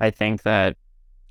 [0.00, 0.76] I think that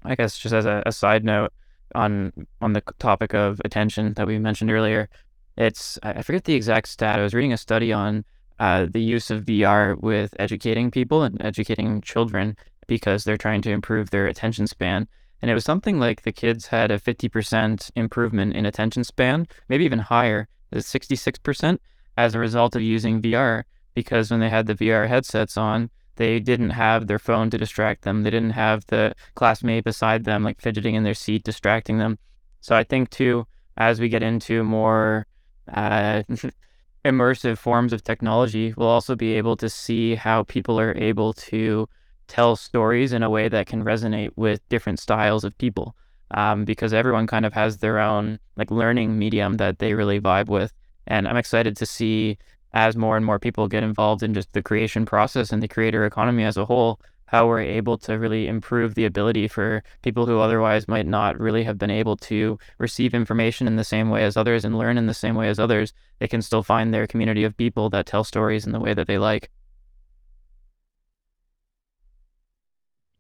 [0.04, 1.52] I guess just as a, a side note,
[1.96, 2.32] on
[2.62, 5.10] on the topic of attention that we mentioned earlier.
[5.58, 7.20] It's I forget the exact stat.
[7.20, 8.26] I was reading a study on
[8.60, 12.56] uh, the use of VR with educating people and educating children
[12.88, 15.08] because they're trying to improve their attention span.
[15.42, 19.86] And it was something like the kids had a 50% improvement in attention span, maybe
[19.86, 21.78] even higher, 66%
[22.18, 23.64] as a result of using VR.
[23.94, 28.04] Because when they had the VR headsets on, they didn't have their phone to distract
[28.04, 28.24] them.
[28.24, 32.18] They didn't have the classmate beside them, like fidgeting in their seat, distracting them.
[32.62, 33.46] So I think too,
[33.76, 35.28] as we get into more
[35.74, 36.24] uh,
[37.06, 41.88] immersive forms of technology, we'll also be able to see how people are able to
[42.28, 45.96] tell stories in a way that can resonate with different styles of people.
[46.32, 50.50] Um, because everyone kind of has their own like learning medium that they really vibe
[50.50, 50.74] with.
[51.08, 52.38] And I'm excited to see
[52.74, 56.06] as more and more people get involved in just the creation process and the creator
[56.06, 60.40] economy as a whole, how we're able to really improve the ability for people who
[60.40, 64.38] otherwise might not really have been able to receive information in the same way as
[64.38, 65.94] others and learn in the same way as others.
[66.20, 69.08] They can still find their community of people that tell stories in the way that
[69.08, 69.52] they like.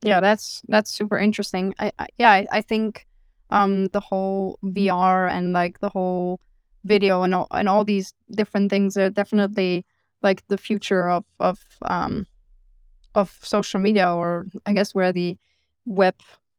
[0.01, 1.73] Yeah, that's that's super interesting.
[1.79, 3.07] I, I yeah, I, I think
[3.49, 6.39] um the whole VR and like the whole
[6.85, 9.85] video and all, and all these different things are definitely
[10.21, 12.25] like the future of of um
[13.17, 15.37] of social media or I guess where the
[15.85, 16.15] web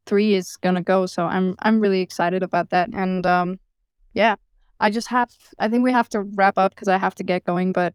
[0.07, 3.59] 3 is to go so I'm I'm really excited about that and um
[4.15, 4.37] yeah
[4.81, 7.45] I just have I think we have to wrap up cuz I have to get
[7.45, 7.95] going but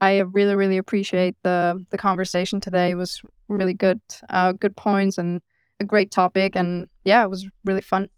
[0.00, 5.18] I really really appreciate the the conversation today it was really good uh good points
[5.18, 5.40] and
[5.80, 8.08] a great topic and yeah it was really fun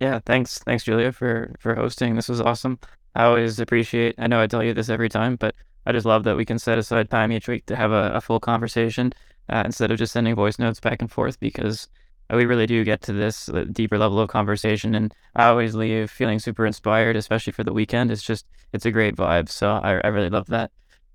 [0.00, 2.16] yeah, thanks, thanks, Giulia, for for hosting.
[2.16, 2.80] This was awesome.
[3.14, 4.16] I always appreciate.
[4.18, 5.54] I know I tell you this every time, but
[5.86, 8.20] I just love that we can set aside time each week to have a, a
[8.20, 9.12] full conversation
[9.48, 11.88] uh, instead of just sending voice notes back and forth because
[12.30, 14.94] we really do get to this uh, deeper level of conversation.
[14.94, 18.10] And I always leave feeling super inspired, especially for the weekend.
[18.10, 19.48] It's just it's a great vibe.
[19.48, 20.70] So I, I really love that.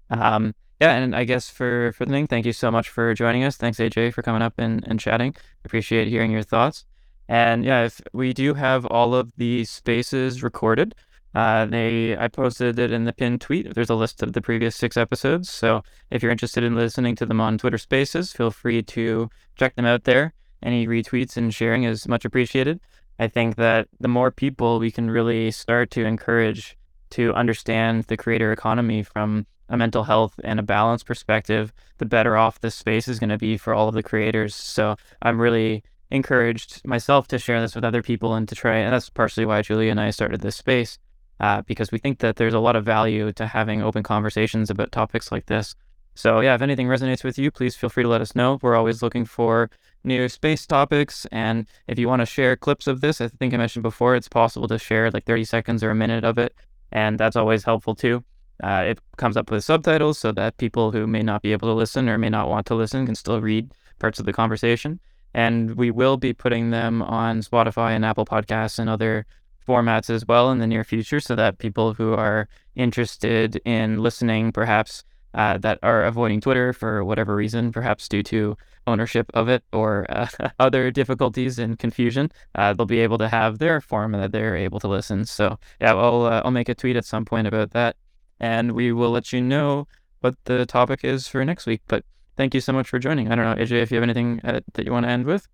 [0.09, 3.43] Um, yeah, and I guess for for the thing, thank you so much for joining
[3.43, 3.57] us.
[3.57, 5.36] Thanks AJ for coming up and, and chatting.
[5.65, 6.86] Appreciate hearing your thoughts.
[7.28, 10.95] And yeah, if we do have all of the spaces recorded.
[11.38, 13.75] Uh, they I posted it in the pinned tweet.
[13.75, 15.51] There's a list of the previous six episodes.
[15.51, 19.75] So if you're interested in listening to them on Twitter Spaces, feel free to check
[19.75, 20.33] them out there.
[20.63, 22.79] Any retweets and sharing is much appreciated.
[23.19, 26.75] I think that the more people we can really start to encourage
[27.11, 32.35] to understand the creator economy from a mental health and a balance perspective, the better
[32.35, 34.55] off this space is going to be for all of the creators.
[34.55, 38.77] So I'm really encouraged myself to share this with other people and to try.
[38.77, 40.97] And that's partially why Giulia and I started this space,
[41.39, 44.91] uh, because we think that there's a lot of value to having open conversations about
[44.91, 45.75] topics like this.
[46.15, 48.57] So, yeah, if anything resonates with you, please feel free to let us know.
[48.63, 49.69] We're always looking for
[50.03, 51.27] new space topics.
[51.31, 54.27] And if you want to share clips of this, I think I mentioned before, it's
[54.27, 56.55] possible to share like 30 seconds or a minute of it.
[56.91, 58.23] And that's always helpful too.
[58.63, 61.73] Uh, it comes up with subtitles so that people who may not be able to
[61.75, 64.99] listen or may not want to listen can still read parts of the conversation.
[65.35, 69.27] And we will be putting them on Spotify and Apple Podcasts and other
[69.68, 74.51] formats as well in the near future so that people who are interested in listening,
[74.51, 75.03] perhaps
[75.34, 78.57] uh, that are avoiding Twitter for whatever reason, perhaps due to
[78.88, 80.28] ownership of it or uh,
[80.59, 84.80] other difficulties and confusion, uh, they'll be able to have their form that they're able
[84.80, 85.26] to listen.
[85.26, 87.97] So yeah, I'll uh, I'll make a tweet at some point about that,
[88.39, 89.88] and we will let you know
[90.22, 91.82] what the topic is for next week.
[91.88, 92.03] But
[92.38, 93.32] thank you so much for joining.
[93.32, 95.47] I don't know, AJ, if you have anything uh, that you want to end with.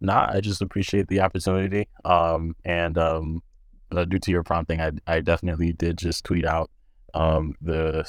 [0.00, 1.88] Nah, I just appreciate the opportunity.
[2.04, 3.42] Um, and um,
[3.92, 6.70] uh, due to your prompting, I I definitely did just tweet out
[7.14, 8.04] um the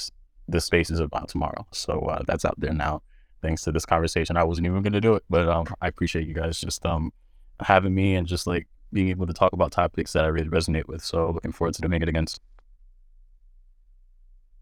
[0.48, 1.66] the space is about tomorrow.
[1.72, 3.02] So uh, that's out there now.
[3.42, 6.34] Thanks to this conversation, I wasn't even gonna do it, but um, I appreciate you
[6.34, 7.12] guys just um
[7.60, 10.88] having me and just like being able to talk about topics that I really resonate
[10.88, 11.04] with.
[11.04, 12.26] So looking forward to doing it again.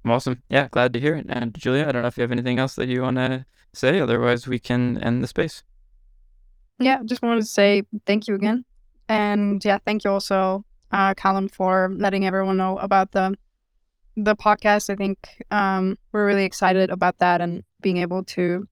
[0.06, 0.44] Awesome.
[0.50, 1.28] Yeah, glad to hear it.
[1.30, 4.00] And Julia, I don't know if you have anything else that you want to say.
[4.00, 5.64] Otherwise, we can end the space.
[6.80, 8.66] Yeah, just wanted to say thank you again.
[9.08, 13.36] And yeah, thank you also, uh, Callum, for letting everyone know about the
[14.16, 14.90] the podcast.
[14.90, 15.18] I think
[15.52, 18.68] um, we're really excited about that and being able to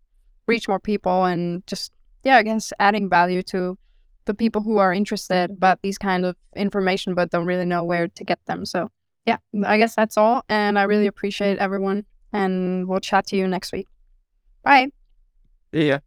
[0.48, 1.92] reach more people and just
[2.24, 3.78] yeah, I guess adding value to
[4.26, 8.08] the people who are interested about these kind of information but don't really know where
[8.08, 8.66] to get them.
[8.66, 8.90] So
[9.26, 10.44] yeah, I guess that's all.
[10.50, 12.06] And I really appreciate everyone.
[12.34, 13.88] And we'll chat to you next week.
[14.64, 14.92] Bye.
[15.72, 16.00] Ya.